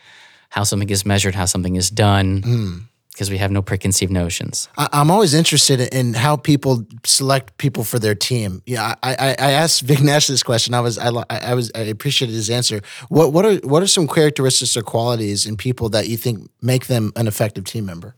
how 0.49 0.63
something 0.63 0.89
is 0.89 1.05
measured, 1.05 1.35
how 1.35 1.45
something 1.45 1.75
is 1.75 1.89
done, 1.89 2.41
hmm. 2.43 2.77
Because 3.19 3.29
we 3.29 3.37
have 3.37 3.51
no 3.51 3.61
preconceived 3.61 4.13
notions. 4.13 4.69
I, 4.77 4.87
I'm 4.93 5.11
always 5.11 5.33
interested 5.33 5.81
in 5.93 6.13
how 6.13 6.37
people 6.37 6.85
select 7.05 7.57
people 7.57 7.83
for 7.83 7.99
their 7.99 8.15
team. 8.15 8.61
Yeah, 8.65 8.95
I, 9.03 9.11
I, 9.13 9.29
I 9.37 9.51
asked 9.51 9.85
Vignesh 9.85 10.29
this 10.29 10.41
question. 10.41 10.73
I 10.73 10.79
was 10.79 10.97
I, 10.97 11.11
I 11.29 11.53
was 11.53 11.69
I 11.75 11.79
appreciated 11.79 12.33
his 12.33 12.49
answer. 12.49 12.79
What 13.09 13.33
what 13.33 13.45
are 13.45 13.55
what 13.55 13.83
are 13.83 13.87
some 13.87 14.07
characteristics 14.07 14.77
or 14.77 14.83
qualities 14.83 15.45
in 15.45 15.57
people 15.57 15.89
that 15.89 16.07
you 16.07 16.15
think 16.15 16.49
make 16.61 16.87
them 16.87 17.11
an 17.17 17.27
effective 17.27 17.65
team 17.65 17.85
member? 17.85 18.15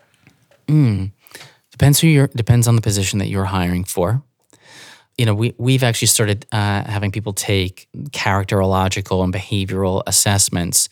Depends 1.72 2.00
who 2.00 2.08
you're 2.08 2.28
depends 2.28 2.68
on 2.68 2.76
the 2.76 2.82
position 2.84 3.18
that 3.20 3.28
you're 3.28 3.46
hiring 3.46 3.84
for. 3.84 4.22
You 5.18 5.26
know, 5.26 5.34
we 5.34 5.56
we've 5.58 5.82
actually 5.82 6.10
started 6.10 6.46
uh, 6.52 6.84
having 6.84 7.12
people 7.12 7.34
take 7.34 7.88
characterological 8.12 9.24
and 9.24 9.34
behavioral 9.34 10.04
assessments 10.06 10.90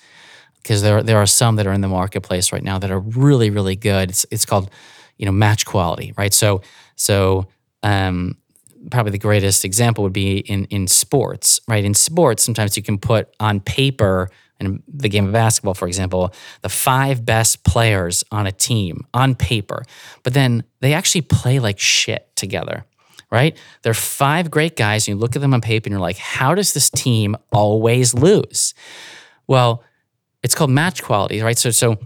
because 0.70 0.84
there 0.84 1.02
there 1.02 1.18
are 1.18 1.26
some 1.26 1.56
that 1.56 1.66
are 1.66 1.74
in 1.74 1.82
the 1.82 1.88
marketplace 1.88 2.52
right 2.52 2.62
now 2.64 2.78
that 2.78 2.92
are 2.92 3.00
really 3.00 3.50
really 3.50 3.76
good. 3.76 4.12
It's 4.12 4.24
it's 4.30 4.46
called 4.46 4.70
you 5.18 5.26
know 5.26 5.32
match 5.32 5.66
quality, 5.66 6.14
right? 6.16 6.32
So 6.32 6.62
so 6.96 7.48
um, 7.82 8.38
probably 8.92 9.12
the 9.12 9.18
greatest 9.18 9.66
example 9.66 10.04
would 10.04 10.14
be 10.14 10.38
in 10.38 10.66
in 10.66 10.88
sports, 10.88 11.60
right? 11.68 11.84
In 11.84 11.96
sports, 11.96 12.44
sometimes 12.44 12.78
you 12.78 12.84
can 12.84 13.00
put 13.00 13.34
on 13.40 13.62
paper 13.62 14.30
in 14.60 14.84
the 14.88 15.10
game 15.10 15.26
of 15.26 15.32
basketball, 15.32 15.74
for 15.74 15.88
example, 15.88 16.32
the 16.62 16.70
five 16.70 17.26
best 17.26 17.64
players 17.64 18.24
on 18.30 18.46
a 18.46 18.52
team 18.52 19.08
on 19.12 19.34
paper, 19.34 19.84
but 20.22 20.36
then 20.36 20.64
they 20.82 20.94
actually 20.94 21.22
play 21.22 21.58
like 21.58 21.80
shit 21.80 22.30
together, 22.36 22.86
right? 23.32 23.58
They're 23.82 23.96
five 23.96 24.52
great 24.52 24.76
guys, 24.76 25.08
and 25.08 25.16
you 25.16 25.20
look 25.20 25.36
at 25.36 25.42
them 25.42 25.56
on 25.56 25.62
paper 25.62 25.88
and 25.88 25.94
you're 25.94 26.00
like, 26.00 26.18
how 26.18 26.54
does 26.54 26.74
this 26.74 26.92
team 26.92 27.36
always 27.52 28.14
lose? 28.14 28.76
Well, 29.48 29.84
it's 30.44 30.56
called 30.56 30.70
match 30.70 31.04
quality, 31.04 31.42
right? 31.42 31.58
So, 31.58 31.72
so 31.72 31.98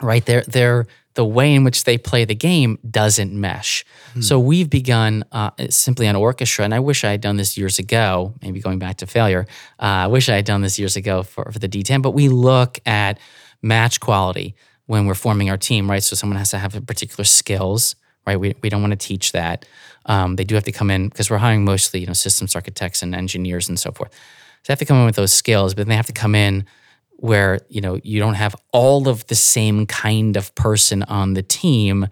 right 0.00 0.24
there, 0.24 0.42
they're 0.46 0.86
the 1.14 1.24
way 1.24 1.54
in 1.54 1.64
which 1.64 1.84
they 1.84 1.98
play 1.98 2.24
the 2.24 2.34
game 2.34 2.78
doesn't 2.88 3.32
mesh. 3.32 3.84
So 4.20 4.38
we've 4.38 4.70
begun 4.70 5.24
uh, 5.32 5.50
simply 5.68 6.06
on 6.06 6.14
orchestra, 6.14 6.64
and 6.64 6.72
I 6.72 6.80
wish 6.80 7.04
I 7.04 7.10
had 7.10 7.20
done 7.20 7.36
this 7.36 7.58
years 7.58 7.78
ago. 7.78 8.34
Maybe 8.42 8.60
going 8.60 8.78
back 8.78 8.98
to 8.98 9.06
failure, 9.06 9.46
uh, 9.80 9.82
I 9.84 10.06
wish 10.06 10.28
I 10.28 10.36
had 10.36 10.44
done 10.44 10.62
this 10.62 10.78
years 10.78 10.96
ago 10.96 11.22
for, 11.22 11.50
for 11.50 11.58
the 11.58 11.68
D10. 11.68 12.00
But 12.00 12.12
we 12.12 12.28
look 12.28 12.78
at 12.86 13.18
match 13.60 14.00
quality 14.00 14.54
when 14.86 15.06
we're 15.06 15.14
forming 15.14 15.50
our 15.50 15.56
team, 15.56 15.90
right? 15.90 16.02
So 16.02 16.16
someone 16.16 16.38
has 16.38 16.50
to 16.50 16.58
have 16.58 16.72
particular 16.86 17.24
skills, 17.24 17.96
right? 18.26 18.38
We, 18.38 18.54
we 18.62 18.68
don't 18.68 18.80
want 18.80 18.92
to 18.92 18.96
teach 18.96 19.32
that. 19.32 19.66
Um, 20.06 20.36
they 20.36 20.44
do 20.44 20.54
have 20.54 20.64
to 20.64 20.72
come 20.72 20.90
in 20.90 21.08
because 21.08 21.28
we're 21.28 21.38
hiring 21.38 21.64
mostly, 21.64 22.00
you 22.00 22.06
know, 22.06 22.12
systems 22.12 22.54
architects 22.54 23.02
and 23.02 23.14
engineers 23.14 23.68
and 23.68 23.78
so 23.78 23.92
forth. 23.92 24.12
So 24.12 24.18
they 24.66 24.72
have 24.72 24.78
to 24.78 24.84
come 24.84 24.98
in 24.98 25.06
with 25.06 25.16
those 25.16 25.32
skills, 25.32 25.74
but 25.74 25.82
then 25.82 25.88
they 25.88 25.96
have 25.96 26.06
to 26.06 26.12
come 26.12 26.34
in 26.34 26.66
where 27.20 27.60
you 27.68 27.80
know 27.80 28.00
you 28.02 28.18
don't 28.18 28.34
have 28.34 28.54
all 28.72 29.08
of 29.08 29.26
the 29.26 29.34
same 29.34 29.86
kind 29.86 30.36
of 30.36 30.54
person 30.54 31.02
on 31.04 31.34
the 31.34 31.42
team, 31.42 32.08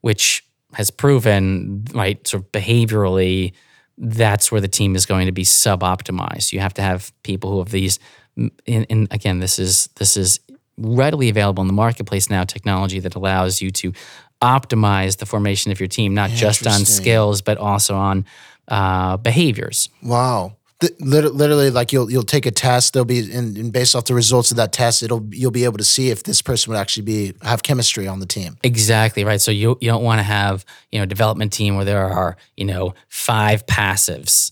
which 0.00 0.44
has 0.74 0.90
proven 0.90 1.84
right 1.94 2.26
sort 2.26 2.44
of 2.44 2.52
behaviorally 2.52 3.52
that's 3.98 4.50
where 4.50 4.60
the 4.60 4.68
team 4.68 4.96
is 4.96 5.06
going 5.06 5.26
to 5.26 5.32
be 5.32 5.44
sub-optimized. 5.44 6.52
You 6.52 6.60
have 6.60 6.74
to 6.74 6.82
have 6.82 7.12
people 7.22 7.52
who 7.52 7.58
have 7.58 7.70
these. 7.70 7.98
And, 8.36 8.50
and 8.66 9.08
again, 9.10 9.38
this 9.38 9.58
is 9.58 9.88
this 9.96 10.16
is 10.16 10.40
readily 10.78 11.28
available 11.28 11.60
in 11.60 11.66
the 11.66 11.74
marketplace 11.74 12.30
now. 12.30 12.44
Technology 12.44 12.98
that 13.00 13.14
allows 13.14 13.60
you 13.60 13.70
to 13.70 13.92
optimize 14.40 15.18
the 15.18 15.26
formation 15.26 15.70
of 15.70 15.78
your 15.78 15.86
team, 15.88 16.14
not 16.14 16.30
just 16.30 16.66
on 16.66 16.84
skills 16.84 17.42
but 17.42 17.58
also 17.58 17.94
on 17.94 18.24
uh, 18.68 19.16
behaviors. 19.18 19.88
Wow. 20.02 20.56
Th- 20.82 20.92
Literally, 20.98 21.70
like 21.70 21.92
you'll 21.92 22.10
you'll 22.10 22.24
take 22.24 22.44
a 22.44 22.50
test. 22.50 22.92
There'll 22.92 23.04
be, 23.04 23.20
and, 23.32 23.56
and 23.56 23.72
based 23.72 23.94
off 23.94 24.06
the 24.06 24.14
results 24.14 24.50
of 24.50 24.56
that 24.56 24.72
test, 24.72 25.02
it'll 25.02 25.24
you'll 25.30 25.52
be 25.52 25.62
able 25.64 25.78
to 25.78 25.84
see 25.84 26.10
if 26.10 26.24
this 26.24 26.42
person 26.42 26.72
would 26.72 26.78
actually 26.78 27.04
be 27.04 27.34
have 27.42 27.62
chemistry 27.62 28.08
on 28.08 28.18
the 28.18 28.26
team. 28.26 28.56
Exactly 28.64 29.22
right. 29.22 29.40
So 29.40 29.52
you 29.52 29.78
you 29.80 29.88
don't 29.88 30.02
want 30.02 30.18
to 30.18 30.24
have 30.24 30.64
you 30.90 30.98
know 30.98 31.04
a 31.04 31.06
development 31.06 31.52
team 31.52 31.76
where 31.76 31.84
there 31.84 32.04
are 32.04 32.36
you 32.56 32.64
know 32.64 32.94
five 33.08 33.64
passives, 33.66 34.50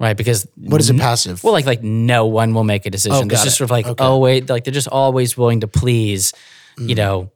right? 0.00 0.16
Because 0.16 0.48
What 0.56 0.80
is 0.80 0.90
a 0.90 0.94
passive? 0.94 1.44
well, 1.44 1.52
like 1.52 1.66
like 1.66 1.82
no 1.84 2.26
one 2.26 2.54
will 2.54 2.64
make 2.64 2.84
a 2.84 2.90
decision. 2.90 3.16
Oh, 3.16 3.24
There's 3.24 3.44
just 3.44 3.54
it. 3.54 3.58
sort 3.58 3.66
of 3.66 3.70
like 3.70 3.86
Okay. 3.86 4.04
oh 4.04 4.18
wait, 4.18 4.48
like 4.50 4.64
they're 4.64 4.74
just 4.74 4.88
always 4.88 5.36
willing 5.38 5.60
to 5.60 5.68
please. 5.68 6.32
You 6.76 6.94
mm. 6.94 6.96
know, 6.96 7.30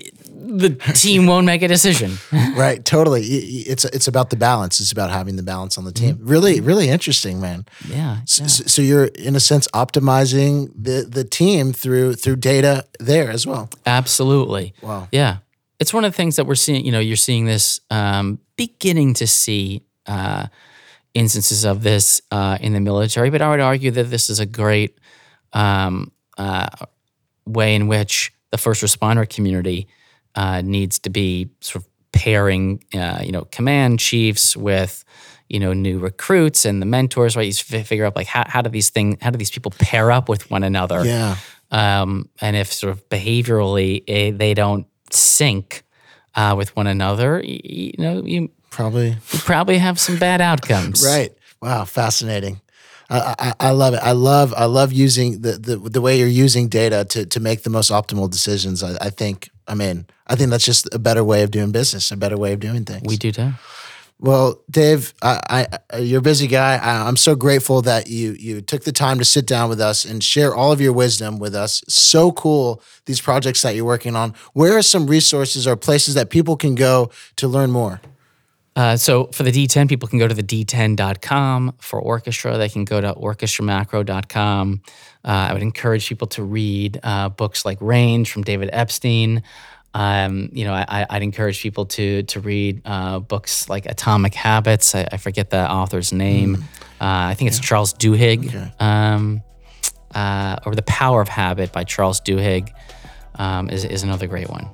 the 0.00 0.70
team 0.94 1.26
won't 1.26 1.46
make 1.46 1.62
a 1.62 1.68
decision. 1.68 2.12
right. 2.56 2.84
Totally. 2.84 3.22
It's 3.22 3.84
it's 3.86 4.08
about 4.08 4.30
the 4.30 4.36
balance. 4.36 4.80
It's 4.80 4.92
about 4.92 5.10
having 5.10 5.36
the 5.36 5.42
balance 5.42 5.78
on 5.78 5.84
the 5.84 5.92
team. 5.92 6.18
Really, 6.20 6.60
really 6.60 6.88
interesting, 6.88 7.40
man. 7.40 7.64
Yeah, 7.88 7.96
yeah. 8.38 8.44
s- 8.44 8.62
So 8.72 8.82
you're 8.82 9.06
in 9.06 9.36
a 9.36 9.40
sense 9.40 9.68
optimizing 9.74 10.70
the 10.74 11.06
the 11.08 11.24
team 11.24 11.72
through 11.72 12.14
through 12.14 12.36
data 12.36 12.84
there 13.00 13.30
as 13.30 13.46
well. 13.46 13.68
absolutely. 13.86 14.74
Wow. 14.82 15.08
Yeah, 15.12 15.38
it's 15.78 15.92
one 15.94 16.04
of 16.04 16.12
the 16.12 16.16
things 16.16 16.36
that 16.36 16.46
we're 16.46 16.54
seeing. 16.56 16.84
You 16.84 16.92
know, 16.92 17.00
you're 17.00 17.16
seeing 17.16 17.46
this, 17.46 17.80
um, 17.90 18.38
beginning 18.56 19.14
to 19.14 19.26
see 19.26 19.82
uh, 20.06 20.46
instances 21.14 21.64
of 21.64 21.82
this 21.82 22.20
uh, 22.30 22.58
in 22.60 22.72
the 22.72 22.80
military. 22.80 23.30
But 23.30 23.42
I 23.42 23.50
would 23.50 23.60
argue 23.60 23.90
that 23.92 24.04
this 24.10 24.30
is 24.30 24.40
a 24.40 24.46
great 24.46 24.98
um, 25.52 26.10
uh, 26.38 26.66
way 27.46 27.74
in 27.74 27.86
which 27.88 28.32
the 28.52 28.58
first 28.58 28.82
responder 28.84 29.28
community 29.28 29.88
uh, 30.36 30.62
needs 30.62 31.00
to 31.00 31.10
be 31.10 31.50
sort 31.60 31.84
of 31.84 31.88
pairing, 32.12 32.84
uh, 32.94 33.20
you 33.24 33.32
know, 33.32 33.44
command 33.50 33.98
chiefs 33.98 34.56
with, 34.56 35.04
you 35.48 35.58
know, 35.58 35.72
new 35.72 35.98
recruits 35.98 36.64
and 36.64 36.80
the 36.80 36.86
mentors. 36.86 37.34
Right, 37.36 37.46
you 37.46 37.52
figure 37.82 38.04
out 38.06 38.14
like 38.14 38.28
how, 38.28 38.44
how 38.46 38.62
do 38.62 38.70
these 38.70 38.90
things, 38.90 39.16
how 39.20 39.30
do 39.30 39.36
these 39.38 39.50
people 39.50 39.72
pair 39.78 40.12
up 40.12 40.28
with 40.28 40.50
one 40.50 40.62
another? 40.62 41.04
Yeah. 41.04 41.36
um, 41.70 42.28
and 42.40 42.54
if 42.56 42.72
sort 42.72 42.92
of 42.92 43.08
behaviorally 43.08 44.04
eh, 44.06 44.30
they 44.34 44.54
don't 44.54 44.86
sync 45.10 45.82
uh, 46.34 46.54
with 46.56 46.74
one 46.76 46.86
another, 46.86 47.34
y- 47.36 47.42
y- 47.42 47.60
you 47.64 47.94
know, 47.98 48.22
you, 48.24 48.48
Probably. 48.70 49.08
you 49.10 49.38
probably 49.40 49.76
have 49.78 49.98
some 50.00 50.18
bad 50.18 50.40
outcomes. 50.40 51.04
Right. 51.06 51.34
Wow. 51.60 51.84
Fascinating. 51.84 52.60
I, 53.12 53.34
I, 53.38 53.54
I 53.60 53.70
love 53.70 53.94
it. 53.94 54.00
I 54.02 54.12
love 54.12 54.54
I 54.56 54.64
love 54.64 54.92
using 54.92 55.42
the, 55.42 55.52
the 55.52 55.76
the 55.76 56.00
way 56.00 56.18
you're 56.18 56.28
using 56.28 56.68
data 56.68 57.04
to 57.10 57.26
to 57.26 57.40
make 57.40 57.62
the 57.62 57.70
most 57.70 57.90
optimal 57.90 58.30
decisions. 58.30 58.82
I, 58.82 58.96
I 59.00 59.10
think. 59.10 59.50
I 59.68 59.74
mean, 59.74 60.06
I 60.26 60.34
think 60.34 60.50
that's 60.50 60.64
just 60.64 60.92
a 60.92 60.98
better 60.98 61.22
way 61.22 61.42
of 61.42 61.50
doing 61.50 61.70
business, 61.70 62.10
a 62.10 62.16
better 62.16 62.36
way 62.36 62.52
of 62.52 62.60
doing 62.60 62.84
things. 62.84 63.04
We 63.06 63.16
do 63.16 63.30
too. 63.30 63.52
Well, 64.18 64.62
Dave, 64.70 65.14
I, 65.20 65.66
I, 65.90 65.98
you're 65.98 66.20
a 66.20 66.22
busy 66.22 66.46
guy. 66.46 66.76
I, 66.76 67.08
I'm 67.08 67.16
so 67.16 67.34
grateful 67.34 67.82
that 67.82 68.08
you 68.08 68.32
you 68.38 68.60
took 68.60 68.84
the 68.84 68.92
time 68.92 69.18
to 69.18 69.24
sit 69.24 69.46
down 69.46 69.68
with 69.68 69.80
us 69.80 70.04
and 70.04 70.22
share 70.22 70.54
all 70.54 70.70
of 70.72 70.80
your 70.80 70.92
wisdom 70.92 71.38
with 71.38 71.54
us. 71.54 71.82
So 71.88 72.30
cool 72.32 72.82
these 73.06 73.20
projects 73.20 73.62
that 73.62 73.74
you're 73.74 73.84
working 73.84 74.14
on. 74.16 74.34
Where 74.52 74.76
are 74.76 74.82
some 74.82 75.06
resources 75.06 75.66
or 75.66 75.76
places 75.76 76.14
that 76.14 76.30
people 76.30 76.56
can 76.56 76.76
go 76.76 77.10
to 77.36 77.48
learn 77.48 77.72
more? 77.72 78.00
Uh, 78.74 78.96
so 78.96 79.26
for 79.26 79.42
the 79.42 79.52
D10, 79.52 79.88
people 79.88 80.08
can 80.08 80.18
go 80.18 80.26
to 80.26 80.34
the 80.34 80.42
D10.com. 80.42 81.74
For 81.78 82.00
orchestra, 82.00 82.56
they 82.56 82.68
can 82.68 82.84
go 82.84 83.00
to 83.00 83.12
orchestramacro.com. 83.12 84.82
Uh, 85.24 85.28
I 85.28 85.52
would 85.52 85.62
encourage 85.62 86.08
people 86.08 86.26
to 86.28 86.42
read 86.42 86.98
uh, 87.02 87.28
books 87.28 87.64
like 87.64 87.78
Range 87.80 88.30
from 88.30 88.42
David 88.42 88.70
Epstein. 88.72 89.42
Um, 89.94 90.48
you 90.52 90.64
know, 90.64 90.72
I, 90.72 91.06
would 91.10 91.22
encourage 91.22 91.60
people 91.60 91.84
to 91.86 92.22
to 92.22 92.40
read 92.40 92.80
uh, 92.86 93.18
books 93.18 93.68
like 93.68 93.84
Atomic 93.84 94.32
Habits. 94.32 94.94
I, 94.94 95.06
I 95.12 95.16
forget 95.18 95.50
the 95.50 95.70
author's 95.70 96.14
name. 96.14 96.56
Mm. 96.56 96.62
Uh, 96.62 97.28
I 97.28 97.34
think 97.34 97.48
it's 97.48 97.58
yeah. 97.58 97.64
Charles 97.64 97.92
Duhigg, 97.92 98.48
okay. 98.48 98.72
um, 98.80 99.42
uh, 100.14 100.56
or 100.64 100.74
The 100.74 100.82
Power 100.82 101.20
of 101.20 101.28
Habit 101.28 101.72
by 101.72 101.84
Charles 101.84 102.22
Duhigg 102.22 102.70
um, 103.34 103.68
is 103.68 103.84
is 103.84 104.02
another 104.02 104.26
great 104.26 104.48
one. 104.48 104.66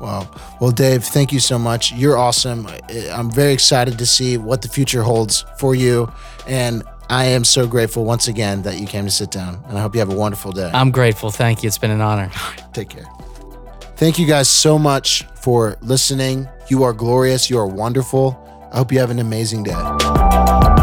Wow. 0.00 0.28
Well, 0.60 0.70
Dave, 0.70 1.04
thank 1.04 1.32
you 1.32 1.40
so 1.40 1.58
much. 1.58 1.92
You're 1.92 2.18
awesome. 2.18 2.66
I'm 3.12 3.30
very 3.30 3.52
excited 3.52 3.98
to 3.98 4.06
see 4.06 4.36
what 4.36 4.62
the 4.62 4.68
future 4.68 5.02
holds 5.02 5.44
for 5.58 5.74
you, 5.74 6.12
and 6.46 6.82
I 7.08 7.26
am 7.26 7.44
so 7.44 7.66
grateful 7.66 8.04
once 8.04 8.28
again 8.28 8.62
that 8.62 8.78
you 8.80 8.86
came 8.86 9.04
to 9.04 9.10
sit 9.10 9.30
down. 9.30 9.62
And 9.68 9.78
I 9.78 9.80
hope 9.80 9.94
you 9.94 10.00
have 10.00 10.12
a 10.12 10.16
wonderful 10.16 10.52
day. 10.52 10.70
I'm 10.72 10.90
grateful. 10.90 11.30
Thank 11.30 11.62
you. 11.62 11.68
It's 11.68 11.78
been 11.78 11.90
an 11.90 12.00
honor. 12.00 12.30
Take 12.72 12.90
care. 12.90 13.06
Thank 13.96 14.18
you 14.18 14.26
guys 14.26 14.48
so 14.48 14.78
much 14.78 15.24
for 15.40 15.76
listening. 15.80 16.48
You 16.68 16.82
are 16.82 16.92
glorious. 16.92 17.48
You 17.48 17.58
are 17.58 17.66
wonderful. 17.66 18.42
I 18.72 18.78
hope 18.78 18.92
you 18.92 18.98
have 18.98 19.10
an 19.10 19.20
amazing 19.20 19.62
day. 19.62 20.75